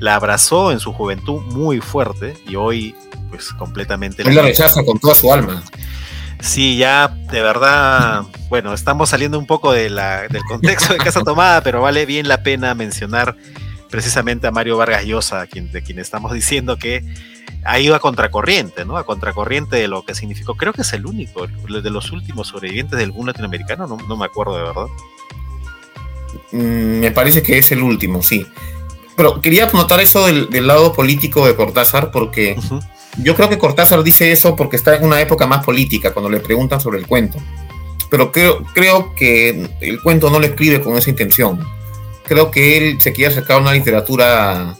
la 0.00 0.16
abrazó 0.16 0.72
en 0.72 0.80
su 0.80 0.92
juventud 0.92 1.40
muy 1.42 1.80
fuerte 1.80 2.36
y 2.46 2.56
hoy, 2.56 2.94
pues, 3.30 3.52
completamente. 3.52 4.22
Él 4.22 4.34
la 4.34 4.42
rechaza 4.42 4.84
con 4.84 4.98
toda 4.98 5.14
su 5.14 5.32
alma. 5.32 5.62
Sí, 6.40 6.76
ya 6.76 7.08
de 7.08 7.40
verdad, 7.40 8.24
bueno, 8.48 8.74
estamos 8.74 9.08
saliendo 9.08 9.38
un 9.38 9.46
poco 9.46 9.72
de 9.72 9.88
la, 9.88 10.28
del 10.28 10.42
contexto 10.44 10.92
de 10.92 10.98
Casa 10.98 11.20
Tomada, 11.24 11.62
pero 11.62 11.80
vale 11.80 12.06
bien 12.06 12.28
la 12.28 12.42
pena 12.42 12.74
mencionar 12.74 13.36
precisamente 13.90 14.46
a 14.46 14.50
Mario 14.50 14.76
Vargas 14.76 15.04
Llosa, 15.04 15.46
quien, 15.46 15.70
de 15.70 15.82
quien 15.82 15.98
estamos 15.98 16.32
diciendo 16.32 16.76
que 16.76 17.04
ha 17.64 17.80
ido 17.80 17.94
a 17.94 18.00
contracorriente, 18.00 18.84
¿no? 18.84 18.96
A 18.96 19.04
contracorriente 19.04 19.76
de 19.76 19.88
lo 19.88 20.04
que 20.04 20.14
significó. 20.14 20.54
Creo 20.54 20.72
que 20.72 20.82
es 20.82 20.92
el 20.92 21.06
único, 21.06 21.46
de 21.46 21.90
los 21.90 22.12
últimos 22.12 22.48
sobrevivientes 22.48 22.98
del 22.98 23.12
boom 23.12 23.26
latinoamericano, 23.26 23.86
no, 23.86 23.96
no 23.96 24.16
me 24.16 24.26
acuerdo 24.26 24.56
de 24.56 24.62
verdad. 24.62 24.86
Mm, 26.52 27.00
me 27.00 27.10
parece 27.10 27.42
que 27.42 27.58
es 27.58 27.72
el 27.72 27.82
último, 27.82 28.22
sí. 28.22 28.46
Pero 29.16 29.40
quería 29.40 29.68
notar 29.72 30.00
eso 30.00 30.26
del, 30.26 30.66
lado 30.66 30.92
político 30.92 31.46
de 31.46 31.54
Cortázar, 31.54 32.10
porque 32.10 32.56
yo 33.18 33.36
creo 33.36 33.48
que 33.48 33.58
Cortázar 33.58 34.02
dice 34.02 34.32
eso 34.32 34.56
porque 34.56 34.76
está 34.76 34.96
en 34.96 35.04
una 35.04 35.20
época 35.20 35.46
más 35.46 35.64
política, 35.64 36.12
cuando 36.12 36.30
le 36.30 36.40
preguntan 36.40 36.80
sobre 36.80 36.98
el 36.98 37.06
cuento. 37.06 37.38
Pero 38.10 38.32
creo, 38.32 38.64
creo 38.74 39.14
que 39.14 39.68
el 39.80 40.02
cuento 40.02 40.30
no 40.30 40.40
lo 40.40 40.46
escribe 40.46 40.80
con 40.80 40.96
esa 40.96 41.10
intención. 41.10 41.64
Creo 42.24 42.50
que 42.50 42.76
él 42.76 43.00
se 43.00 43.12
quiere 43.12 43.32
acercar 43.32 43.58
a 43.58 43.60
una 43.60 43.72
literatura 43.72 44.76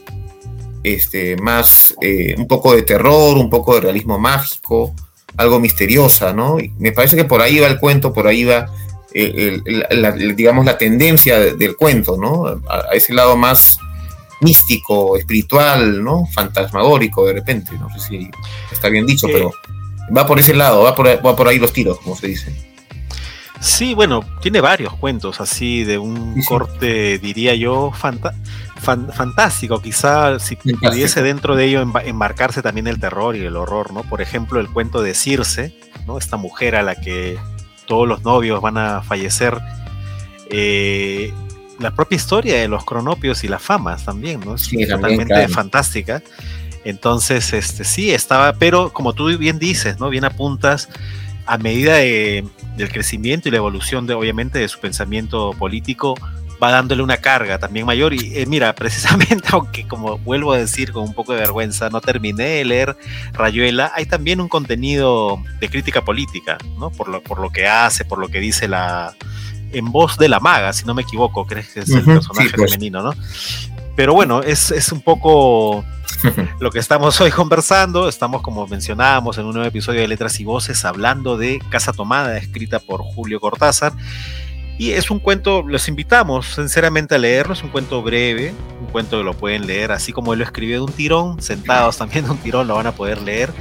este, 0.93 1.35
más, 1.37 1.95
eh, 2.01 2.35
un 2.37 2.47
poco 2.47 2.75
de 2.75 2.83
terror, 2.83 3.37
un 3.37 3.49
poco 3.49 3.75
de 3.75 3.81
realismo 3.81 4.19
mágico, 4.19 4.93
algo 5.37 5.59
misteriosa, 5.59 6.31
¿no? 6.33 6.57
me 6.77 6.91
parece 6.91 7.15
que 7.15 7.25
por 7.25 7.41
ahí 7.41 7.59
va 7.59 7.67
el 7.67 7.79
cuento, 7.79 8.13
por 8.13 8.27
ahí 8.27 8.45
va, 8.45 8.69
la, 9.89 10.11
digamos, 10.11 10.65
la 10.65 10.77
tendencia 10.77 11.39
del 11.39 11.75
cuento, 11.75 12.17
¿no? 12.17 12.61
A, 12.69 12.93
ese 12.93 13.13
lado 13.13 13.37
más 13.37 13.79
místico, 14.41 15.17
espiritual, 15.17 16.03
¿no? 16.03 16.25
Fantasmagórico 16.27 17.25
de 17.25 17.33
repente, 17.33 17.71
no 17.79 17.89
sé 17.91 17.99
si 17.99 18.29
está 18.71 18.89
bien 18.89 19.05
dicho, 19.05 19.27
pero 19.27 19.51
va 20.15 20.27
por 20.27 20.39
ese 20.39 20.53
lado, 20.53 20.83
va 20.83 20.93
por, 20.93 21.07
va 21.07 21.35
por 21.35 21.47
ahí 21.47 21.59
los 21.59 21.71
tiros, 21.71 21.99
como 21.99 22.15
se 22.15 22.27
dice. 22.27 22.64
Sí, 23.59 23.93
bueno, 23.93 24.23
tiene 24.41 24.61
varios 24.61 24.93
cuentos 24.93 25.41
así 25.41 25.83
de 25.83 25.97
un 25.97 26.41
corte, 26.47 27.17
diría 27.19 27.55
yo, 27.55 27.91
fantástico. 27.91 29.81
Quizá 29.81 30.39
si 30.39 30.55
pudiese 30.55 31.21
dentro 31.23 31.55
de 31.55 31.65
ello 31.65 31.81
embarcarse 31.81 32.61
también 32.61 32.87
el 32.87 32.99
terror 32.99 33.35
y 33.35 33.45
el 33.45 33.55
horror, 33.55 33.93
¿no? 33.93 34.03
Por 34.03 34.21
ejemplo, 34.21 34.59
el 34.59 34.69
cuento 34.69 35.01
de 35.01 35.13
Circe, 35.13 35.75
¿no? 36.05 36.17
Esta 36.17 36.37
mujer 36.37 36.75
a 36.75 36.83
la 36.83 36.95
que 36.95 37.39
todos 37.87 38.07
los 38.07 38.23
novios 38.23 38.61
van 38.61 38.77
a 38.77 39.01
fallecer. 39.01 39.57
Eh, 40.49 41.33
la 41.79 41.91
propia 41.91 42.15
historia 42.15 42.57
de 42.59 42.67
los 42.67 42.85
cronopios 42.85 43.43
y 43.43 43.47
las 43.47 43.61
famas 43.61 44.05
también, 44.05 44.41
¿no? 44.41 44.55
Es 44.55 44.69
totalmente 44.69 45.47
fantástica. 45.47 46.21
Entonces, 46.83 47.51
este 47.51 47.83
sí, 47.83 48.11
estaba, 48.11 48.53
pero 48.53 48.93
como 48.93 49.13
tú 49.13 49.35
bien 49.37 49.57
dices, 49.57 49.99
¿no? 49.99 50.09
Bien 50.09 50.23
apuntas 50.23 50.87
a 51.45 51.57
medida 51.57 51.97
del 51.97 52.91
crecimiento 52.91 53.47
y 53.47 53.51
la 53.51 53.57
evolución 53.57 54.07
de, 54.07 54.13
obviamente, 54.13 54.59
de 54.59 54.67
su 54.67 54.79
pensamiento 54.79 55.51
político, 55.57 56.15
va 56.61 56.71
dándole 56.71 57.03
una 57.03 57.17
carga 57.17 57.59
también 57.59 57.85
mayor. 57.85 58.13
Y 58.13 58.33
eh, 58.35 58.45
mira, 58.45 58.73
precisamente, 58.75 59.49
aunque 59.51 59.87
como 59.87 60.17
vuelvo 60.19 60.53
a 60.53 60.57
decir 60.57 60.91
con 60.91 61.03
un 61.03 61.13
poco 61.13 61.33
de 61.33 61.39
vergüenza, 61.39 61.89
no 61.89 62.01
terminé 62.01 62.43
de 62.43 62.65
leer 62.65 62.97
Rayuela, 63.33 63.91
hay 63.95 64.05
también 64.05 64.41
un 64.41 64.49
contenido 64.49 65.41
de 65.59 65.69
crítica 65.69 66.03
política, 66.03 66.57
¿no? 66.79 66.89
Por 66.91 67.09
lo, 67.09 67.21
por 67.21 67.39
lo 67.39 67.51
que 67.51 67.67
hace, 67.67 68.05
por 68.05 68.19
lo 68.19 68.29
que 68.29 68.39
dice 68.39 68.67
la. 68.67 69.15
En 69.71 69.91
voz 69.91 70.17
de 70.17 70.29
la 70.29 70.39
maga, 70.39 70.71
si 70.71 70.85
no 70.85 70.93
me 70.93 71.01
equivoco, 71.01 71.45
crees 71.45 71.73
que 71.73 71.79
es 71.81 71.89
el 71.89 72.05
personaje 72.05 72.49
pues. 72.55 72.71
femenino, 72.71 73.01
¿no? 73.01 73.13
Pero 73.95 74.13
bueno, 74.13 74.41
es, 74.41 74.71
es 74.71 74.91
un 74.91 75.01
poco 75.01 75.85
lo 76.59 76.71
que 76.71 76.79
estamos 76.79 77.19
hoy 77.21 77.31
conversando. 77.31 78.09
Estamos, 78.09 78.41
como 78.41 78.67
mencionábamos, 78.67 79.37
en 79.37 79.45
un 79.45 79.53
nuevo 79.53 79.67
episodio 79.67 80.01
de 80.01 80.07
Letras 80.07 80.39
y 80.39 80.43
Voces, 80.43 80.83
hablando 80.85 81.37
de 81.37 81.61
Casa 81.69 81.93
Tomada, 81.93 82.37
escrita 82.37 82.79
por 82.79 83.01
Julio 83.01 83.39
Cortázar. 83.39 83.93
Y 84.77 84.91
es 84.91 85.09
un 85.09 85.19
cuento, 85.19 85.63
los 85.63 85.87
invitamos 85.87 86.47
sinceramente 86.47 87.15
a 87.15 87.17
leerlo, 87.17 87.53
es 87.53 87.63
un 87.63 87.69
cuento 87.69 88.03
breve, 88.03 88.53
un 88.81 88.87
cuento 88.87 89.17
que 89.17 89.23
lo 89.23 89.33
pueden 89.33 89.67
leer 89.67 89.93
así 89.93 90.11
como 90.11 90.33
él 90.33 90.39
lo 90.39 90.45
escribió 90.45 90.75
de 90.75 90.81
un 90.81 90.91
tirón, 90.91 91.41
sentados 91.41 91.97
también 91.97 92.25
de 92.25 92.31
un 92.31 92.37
tirón 92.39 92.67
lo 92.67 92.75
van 92.75 92.87
a 92.87 92.91
poder 92.91 93.21
leer. 93.21 93.53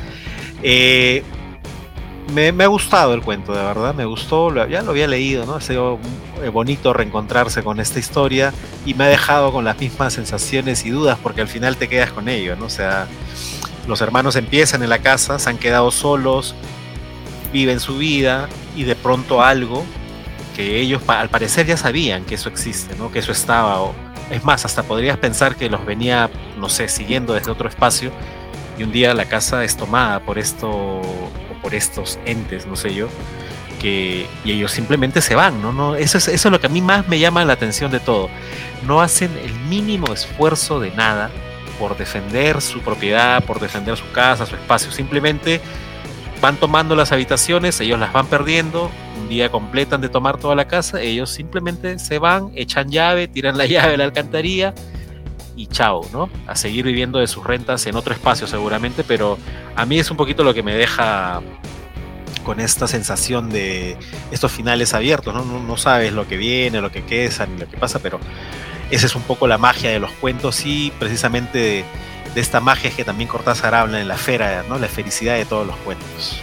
Eh, 0.64 1.22
me, 2.32 2.64
ha 2.64 2.66
gustado 2.66 3.14
el 3.14 3.22
cuento, 3.22 3.52
de 3.52 3.62
verdad, 3.62 3.94
me 3.94 4.04
gustó, 4.04 4.66
ya 4.66 4.82
lo 4.82 4.90
había 4.90 5.06
leído, 5.06 5.46
¿no? 5.46 5.54
Ha 5.54 5.60
sido 5.60 5.98
eh, 6.42 6.48
bonito 6.48 6.92
reencontrarse 6.92 7.62
con 7.62 7.80
esta 7.80 7.98
historia 7.98 8.52
y 8.86 8.94
me 8.94 9.04
ha 9.04 9.08
dejado 9.08 9.52
con 9.52 9.64
las 9.64 9.78
mismas 9.78 10.14
sensaciones 10.14 10.84
y 10.84 10.90
dudas 10.90 11.18
porque 11.22 11.40
al 11.40 11.48
final 11.48 11.76
te 11.76 11.88
quedas 11.88 12.12
con 12.12 12.28
ello, 12.28 12.56
¿no? 12.56 12.66
O 12.66 12.70
sea, 12.70 13.06
los 13.86 14.00
hermanos 14.00 14.36
empiezan 14.36 14.82
en 14.82 14.88
la 14.88 14.98
casa, 14.98 15.38
se 15.38 15.50
han 15.50 15.58
quedado 15.58 15.90
solos, 15.90 16.54
viven 17.52 17.80
su 17.80 17.98
vida 17.98 18.48
y 18.74 18.84
de 18.84 18.96
pronto 18.96 19.42
algo 19.42 19.84
que 20.56 20.80
ellos 20.80 21.02
al 21.08 21.28
parecer 21.28 21.66
ya 21.66 21.76
sabían 21.76 22.24
que 22.24 22.36
eso 22.36 22.48
existe, 22.48 22.96
¿no? 22.96 23.12
Que 23.12 23.18
eso 23.18 23.32
estaba, 23.32 23.82
o, 23.82 23.94
es 24.30 24.42
más, 24.44 24.64
hasta 24.64 24.82
podrías 24.82 25.18
pensar 25.18 25.56
que 25.56 25.68
los 25.68 25.84
venía, 25.84 26.30
no 26.58 26.68
sé, 26.68 26.88
siguiendo 26.88 27.34
desde 27.34 27.50
otro 27.50 27.68
espacio 27.68 28.10
y 28.78 28.82
un 28.82 28.92
día 28.92 29.14
la 29.14 29.26
casa 29.26 29.64
es 29.64 29.76
tomada 29.76 30.20
por 30.20 30.38
esto 30.38 31.00
por 31.64 31.74
estos 31.74 32.18
entes, 32.26 32.66
no 32.66 32.76
sé 32.76 32.94
yo, 32.94 33.08
que 33.80 34.26
y 34.44 34.52
ellos 34.52 34.70
simplemente 34.70 35.22
se 35.22 35.34
van, 35.34 35.62
¿no? 35.62 35.72
no 35.72 35.96
eso, 35.96 36.18
es, 36.18 36.28
eso 36.28 36.48
es 36.48 36.52
lo 36.52 36.60
que 36.60 36.66
a 36.66 36.70
mí 36.70 36.82
más 36.82 37.08
me 37.08 37.18
llama 37.18 37.42
la 37.46 37.54
atención 37.54 37.90
de 37.90 38.00
todo. 38.00 38.28
No 38.86 39.00
hacen 39.00 39.30
el 39.42 39.52
mínimo 39.70 40.12
esfuerzo 40.12 40.78
de 40.78 40.90
nada 40.90 41.30
por 41.78 41.96
defender 41.96 42.60
su 42.60 42.80
propiedad, 42.80 43.42
por 43.44 43.60
defender 43.60 43.96
su 43.96 44.10
casa, 44.12 44.44
su 44.44 44.54
espacio, 44.54 44.92
simplemente 44.92 45.62
van 46.42 46.56
tomando 46.56 46.94
las 46.94 47.12
habitaciones, 47.12 47.80
ellos 47.80 47.98
las 47.98 48.12
van 48.12 48.26
perdiendo, 48.26 48.90
un 49.18 49.30
día 49.30 49.50
completan 49.50 50.02
de 50.02 50.10
tomar 50.10 50.36
toda 50.36 50.54
la 50.54 50.68
casa, 50.68 51.00
ellos 51.00 51.30
simplemente 51.30 51.98
se 51.98 52.18
van, 52.18 52.50
echan 52.54 52.90
llave, 52.90 53.26
tiran 53.26 53.56
la 53.56 53.64
llave 53.66 53.94
a 53.94 53.96
la 53.96 54.04
alcantarilla 54.04 54.74
y 55.56 55.66
chao, 55.66 56.06
¿no? 56.12 56.28
A 56.46 56.56
seguir 56.56 56.84
viviendo 56.84 57.18
de 57.18 57.26
sus 57.26 57.44
rentas 57.44 57.86
en 57.86 57.96
otro 57.96 58.14
espacio 58.14 58.46
seguramente, 58.46 59.04
pero 59.04 59.38
a 59.76 59.86
mí 59.86 59.98
es 59.98 60.10
un 60.10 60.16
poquito 60.16 60.44
lo 60.44 60.54
que 60.54 60.62
me 60.62 60.74
deja 60.74 61.42
con 62.44 62.60
esta 62.60 62.86
sensación 62.86 63.50
de 63.50 63.96
estos 64.30 64.52
finales 64.52 64.94
abiertos, 64.94 65.34
¿no? 65.34 65.44
No, 65.44 65.76
sabes 65.76 66.12
lo 66.12 66.28
que 66.28 66.36
viene, 66.36 66.80
lo 66.80 66.92
que 66.92 67.04
queda, 67.04 67.46
ni 67.46 67.58
lo 67.58 67.68
que 67.68 67.76
pasa, 67.76 67.98
pero 67.98 68.20
esa 68.90 69.06
es 69.06 69.16
un 69.16 69.22
poco 69.22 69.46
la 69.46 69.58
magia 69.58 69.90
de 69.90 69.98
los 69.98 70.12
cuentos 70.12 70.64
y 70.66 70.92
precisamente 70.98 71.84
de, 72.34 72.40
esta 72.40 72.60
magia 72.60 72.90
que 72.90 73.04
también 73.04 73.28
Cortázar 73.28 73.74
habla 73.74 74.00
en 74.00 74.08
la 74.08 74.16
fera, 74.16 74.64
¿no? 74.68 74.78
La 74.78 74.88
felicidad 74.88 75.36
de 75.36 75.44
todos 75.44 75.66
los 75.66 75.76
cuentos. 75.78 76.36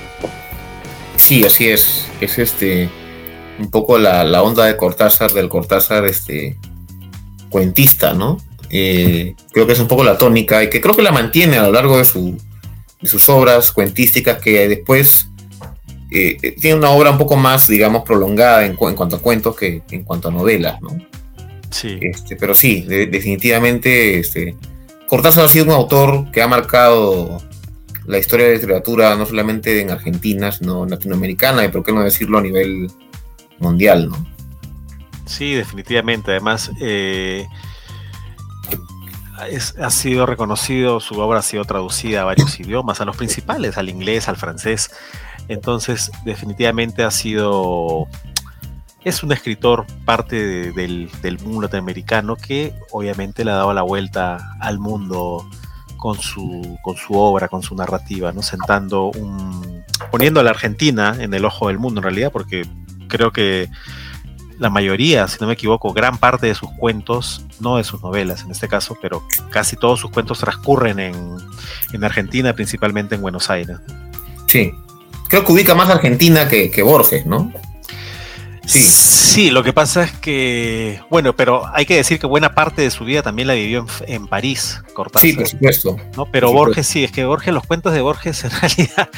Sí, 1.17 1.43
así 1.43 1.69
es. 1.69 2.07
Es 2.21 2.39
este 2.39 2.89
un 3.59 3.69
poco 3.69 3.97
la, 3.97 4.41
onda 4.41 4.65
de 4.65 4.75
Cortázar, 4.77 5.31
del 5.31 5.49
Cortázar 5.49 6.05
este 6.05 6.57
cuentista, 7.49 8.13
¿no? 8.13 8.37
Eh, 8.73 9.35
creo 9.51 9.67
que 9.67 9.73
es 9.73 9.79
un 9.79 9.89
poco 9.89 10.03
la 10.03 10.17
tónica 10.17 10.63
y 10.63 10.69
que 10.69 10.79
creo 10.79 10.95
que 10.95 11.01
la 11.01 11.11
mantiene 11.11 11.57
a 11.57 11.63
lo 11.63 11.73
largo 11.73 11.97
de, 11.97 12.05
su, 12.05 12.37
de 13.01 13.07
sus 13.09 13.27
obras 13.27 13.73
cuentísticas 13.73 14.41
que 14.41 14.69
después 14.69 15.27
eh, 16.09 16.37
eh, 16.41 16.55
tiene 16.59 16.77
una 16.77 16.91
obra 16.91 17.11
un 17.11 17.17
poco 17.17 17.35
más, 17.35 17.67
digamos, 17.67 18.03
prolongada 18.03 18.65
en, 18.65 18.75
cuanto 18.75 19.17
a 19.17 19.19
cuentos 19.19 19.57
que 19.57 19.81
en 19.91 20.03
cuanto 20.03 20.29
a 20.29 20.31
novelas, 20.31 20.81
¿no? 20.81 20.89
Sí. 21.69 21.99
Este, 22.01 22.37
pero 22.37 22.53
sí, 22.53 22.81
definitivamente 22.81 24.19
este, 24.19 24.55
Cortázar 25.07 25.45
ha 25.45 25.49
sido 25.49 25.65
un 25.65 25.71
autor 25.71 26.31
que 26.31 26.41
ha 26.41 26.47
marcado 26.47 27.41
la 28.05 28.17
historia 28.17 28.45
de 28.45 28.53
la 28.53 28.57
literatura 28.59 29.15
no 29.15 29.25
solamente 29.25 29.81
en 29.81 29.89
Argentina, 29.89 30.51
sino 30.51 30.85
en 30.85 30.91
latinoamericana 30.91 31.65
y 31.65 31.67
por 31.67 31.83
qué 31.83 31.91
no 31.91 32.03
decirlo 32.03 32.37
a 32.37 32.41
nivel 32.41 32.87
mundial, 33.59 34.09
¿no? 34.09 34.25
Sí, 35.25 35.53
definitivamente. 35.53 36.31
Además, 36.31 36.71
eh, 36.81 37.45
ha 39.79 39.89
sido 39.89 40.25
reconocido, 40.25 40.99
su 40.99 41.19
obra 41.19 41.39
ha 41.39 41.43
sido 41.43 41.65
traducida 41.65 42.21
a 42.21 42.25
varios 42.25 42.59
idiomas, 42.59 43.01
a 43.01 43.05
los 43.05 43.17
principales, 43.17 43.77
al 43.77 43.89
inglés, 43.89 44.27
al 44.27 44.37
francés. 44.37 44.91
Entonces, 45.47 46.11
definitivamente 46.23 47.03
ha 47.03 47.11
sido, 47.11 48.07
es 49.03 49.23
un 49.23 49.31
escritor 49.31 49.85
parte 50.05 50.71
del, 50.71 51.09
mundo 51.43 51.63
latinoamericano 51.63 52.35
que 52.35 52.73
obviamente 52.91 53.43
le 53.43 53.51
ha 53.51 53.55
dado 53.55 53.73
la 53.73 53.81
vuelta 53.81 54.37
al 54.59 54.79
mundo 54.79 55.45
con 55.97 56.19
su, 56.19 56.77
con 56.81 56.95
su 56.95 57.15
obra, 57.15 57.47
con 57.47 57.63
su 57.63 57.75
narrativa, 57.75 58.31
¿no? 58.31 58.41
Sentando 58.41 59.11
un, 59.11 59.83
poniendo 60.09 60.39
a 60.39 60.43
la 60.43 60.51
Argentina 60.51 61.15
en 61.19 61.33
el 61.33 61.45
ojo 61.45 61.67
del 61.67 61.79
mundo 61.79 61.99
en 61.99 62.03
realidad, 62.03 62.31
porque 62.31 62.65
creo 63.07 63.31
que 63.31 63.69
la 64.61 64.69
mayoría, 64.69 65.27
si 65.27 65.37
no 65.41 65.47
me 65.47 65.53
equivoco, 65.53 65.91
gran 65.91 66.19
parte 66.19 66.45
de 66.45 66.53
sus 66.53 66.69
cuentos, 66.73 67.43
no 67.59 67.77
de 67.77 67.83
sus 67.83 68.03
novelas 68.03 68.43
en 68.43 68.51
este 68.51 68.67
caso, 68.67 68.95
pero 69.01 69.23
casi 69.49 69.75
todos 69.75 69.99
sus 69.99 70.11
cuentos 70.11 70.37
transcurren 70.37 70.99
en, 70.99 72.03
Argentina, 72.03 72.53
principalmente 72.53 73.15
en 73.15 73.21
Buenos 73.23 73.49
Aires. 73.49 73.77
Sí, 74.45 74.71
creo 75.29 75.43
que 75.43 75.51
ubica 75.51 75.73
más 75.73 75.89
Argentina 75.89 76.47
que, 76.47 76.69
que 76.69 76.83
Borges, 76.83 77.25
¿no? 77.25 77.51
Sí. 78.63 78.81
sí, 78.81 79.49
lo 79.49 79.63
que 79.63 79.73
pasa 79.73 80.03
es 80.03 80.11
que, 80.11 81.01
bueno, 81.09 81.35
pero 81.35 81.63
hay 81.73 81.87
que 81.87 81.95
decir 81.95 82.19
que 82.19 82.27
buena 82.27 82.53
parte 82.53 82.83
de 82.83 82.91
su 82.91 83.03
vida 83.03 83.23
también 83.23 83.47
la 83.47 83.55
vivió 83.55 83.87
en, 84.05 84.27
París, 84.27 84.79
Cortázar. 84.93 85.27
Sí, 85.27 85.35
por 85.35 85.47
supuesto. 85.47 85.97
¿no? 86.15 86.27
Pero 86.31 86.53
Borges 86.53 86.85
sí, 86.85 87.03
es 87.03 87.11
que 87.11 87.25
Borges, 87.25 87.51
los 87.51 87.65
cuentos 87.65 87.93
de 87.93 88.01
Borges 88.01 88.43
en 88.43 88.51
realidad, 88.61 89.09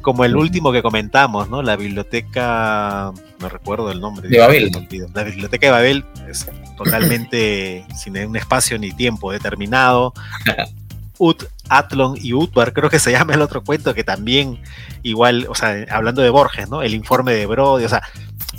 como 0.00 0.24
el 0.24 0.36
último 0.36 0.72
que 0.72 0.82
comentamos, 0.82 1.48
¿no? 1.48 1.62
La 1.62 1.76
biblioteca, 1.76 3.12
no 3.40 3.48
recuerdo 3.48 3.90
el 3.90 4.00
nombre. 4.00 4.28
De 4.28 4.38
Babel. 4.38 4.70
La 5.14 5.22
biblioteca 5.22 5.66
de 5.66 5.72
Babel 5.72 6.04
es 6.28 6.46
totalmente 6.76 7.84
sin 7.96 8.16
un 8.18 8.36
espacio 8.36 8.78
ni 8.78 8.92
tiempo 8.92 9.32
determinado. 9.32 10.12
Ut, 11.18 11.44
Atlon 11.68 12.16
y 12.20 12.32
Utbar, 12.32 12.72
creo 12.72 12.90
que 12.90 12.98
se 12.98 13.12
llama 13.12 13.34
el 13.34 13.42
otro 13.42 13.62
cuento 13.62 13.94
que 13.94 14.04
también 14.04 14.62
igual, 15.02 15.46
o 15.48 15.54
sea, 15.54 15.84
hablando 15.90 16.22
de 16.22 16.30
Borges, 16.30 16.68
¿no? 16.68 16.82
El 16.82 16.94
informe 16.94 17.34
de 17.34 17.46
Brody, 17.46 17.84
o 17.84 17.88
sea, 17.88 18.02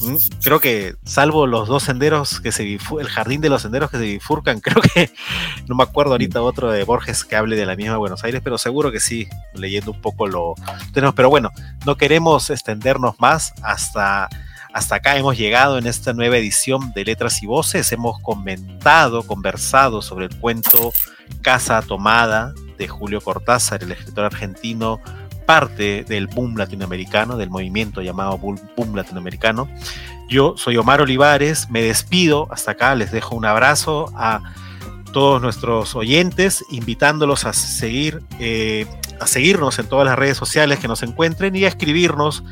Mm, 0.02 0.16
creo 0.42 0.62
que 0.62 0.96
salvo 1.04 1.46
los 1.46 1.68
dos 1.68 1.84
senderos 1.84 2.40
que 2.40 2.54
se 2.54 2.64
el 2.64 3.08
jardín 3.08 3.42
de 3.42 3.50
los 3.50 3.64
senderos 3.64 3.92
que 3.92 3.98
se 3.98 4.04
bifurcan, 4.04 4.60
creo 4.62 4.82
que 4.82 5.12
no 5.68 5.76
me 5.76 5.84
acuerdo 5.84 6.14
ahorita 6.14 6.42
otro 6.42 6.72
de 6.72 6.84
Borges 6.84 7.26
que 7.26 7.36
hable 7.36 7.56
de 7.56 7.66
la 7.66 7.76
misma 7.76 7.98
Buenos 7.98 8.24
Aires, 8.24 8.42
pero 8.44 8.58
seguro 8.58 8.92
que 8.92 9.00
sí, 9.00 9.28
leyendo 9.54 9.92
un 9.92 10.02
poco 10.02 10.28
lo 10.28 10.56
tenemos, 10.94 11.16
pero 11.16 11.30
bueno, 11.30 11.52
no 11.86 11.98
queremos 11.98 12.50
extendernos 12.50 13.20
más 13.20 13.54
hasta 13.62 14.30
hasta 14.72 14.96
acá 14.96 15.18
hemos 15.18 15.36
llegado 15.36 15.80
en 15.80 15.88
esta 15.88 16.14
nueva 16.14 16.38
edición 16.38 16.94
de 16.94 17.04
Letras 17.04 17.42
y 17.42 17.48
Voces. 17.48 17.92
Hemos 17.92 18.20
comentado, 18.22 19.24
conversado 19.24 20.04
sobre 20.04 20.28
el 20.28 20.38
cuento 20.38 20.94
Casa 21.42 21.82
Tomada 21.82 22.54
de 22.78 22.88
Julio 22.88 23.22
Cortázar, 23.22 23.84
el 23.84 23.92
escritor 23.92 24.26
argentino 24.26 25.00
parte 25.46 26.04
del 26.04 26.28
boom 26.28 26.56
latinoamericano, 26.58 27.36
del 27.36 27.50
movimiento 27.50 28.02
llamado 28.02 28.38
boom 28.38 28.96
latinoamericano. 28.96 29.68
Yo 30.30 30.56
soy 30.58 30.78
Omar 30.78 31.02
Olivares, 31.02 31.70
me 31.72 31.82
despido 31.82 32.48
hasta 32.52 32.72
acá, 32.72 32.94
les 32.94 33.12
dejo 33.12 33.36
un 33.36 33.46
abrazo 33.46 34.12
a 34.16 34.44
todos 35.12 35.42
nuestros 35.42 35.96
oyentes, 35.96 36.64
invitándolos 36.70 37.46
a 37.46 37.54
seguir, 37.54 38.22
eh, 38.40 38.86
a 39.20 39.26
seguirnos 39.26 39.80
en 39.80 39.88
todas 39.88 40.06
las 40.06 40.20
redes 40.20 40.38
sociales 40.38 40.78
que 40.78 40.88
nos 40.88 41.02
encuentren 41.02 41.56
y 41.56 41.66
a 41.66 41.68
escribirnos 41.68 42.44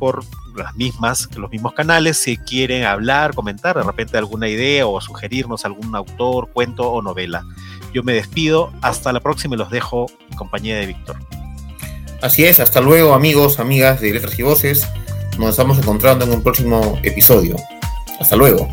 por 0.00 0.24
las 0.56 0.74
mismas, 0.74 1.28
los 1.36 1.50
mismos 1.50 1.74
canales, 1.74 2.16
si 2.16 2.36
quieren 2.36 2.84
hablar, 2.84 3.34
comentar 3.34 3.76
de 3.76 3.84
repente 3.84 4.18
alguna 4.18 4.48
idea 4.48 4.86
o 4.86 5.00
sugerirnos 5.00 5.64
algún 5.64 5.94
autor, 5.94 6.50
cuento 6.52 6.90
o 6.90 7.00
novela. 7.00 7.44
Yo 7.92 8.02
me 8.02 8.12
despido, 8.12 8.72
hasta 8.82 9.12
la 9.12 9.20
próxima 9.20 9.54
y 9.54 9.58
los 9.58 9.70
dejo 9.70 10.06
en 10.30 10.36
compañía 10.36 10.76
de 10.76 10.86
Víctor. 10.86 11.16
Así 12.22 12.44
es, 12.44 12.60
hasta 12.60 12.80
luego 12.80 13.14
amigos, 13.14 13.58
amigas 13.58 14.00
de 14.00 14.12
Letras 14.12 14.38
y 14.38 14.42
Voces. 14.42 14.86
Nos 15.38 15.50
estamos 15.50 15.78
encontrando 15.78 16.24
en 16.24 16.32
un 16.32 16.42
próximo 16.42 16.98
episodio. 17.02 17.56
Hasta 18.20 18.36
luego. 18.36 18.68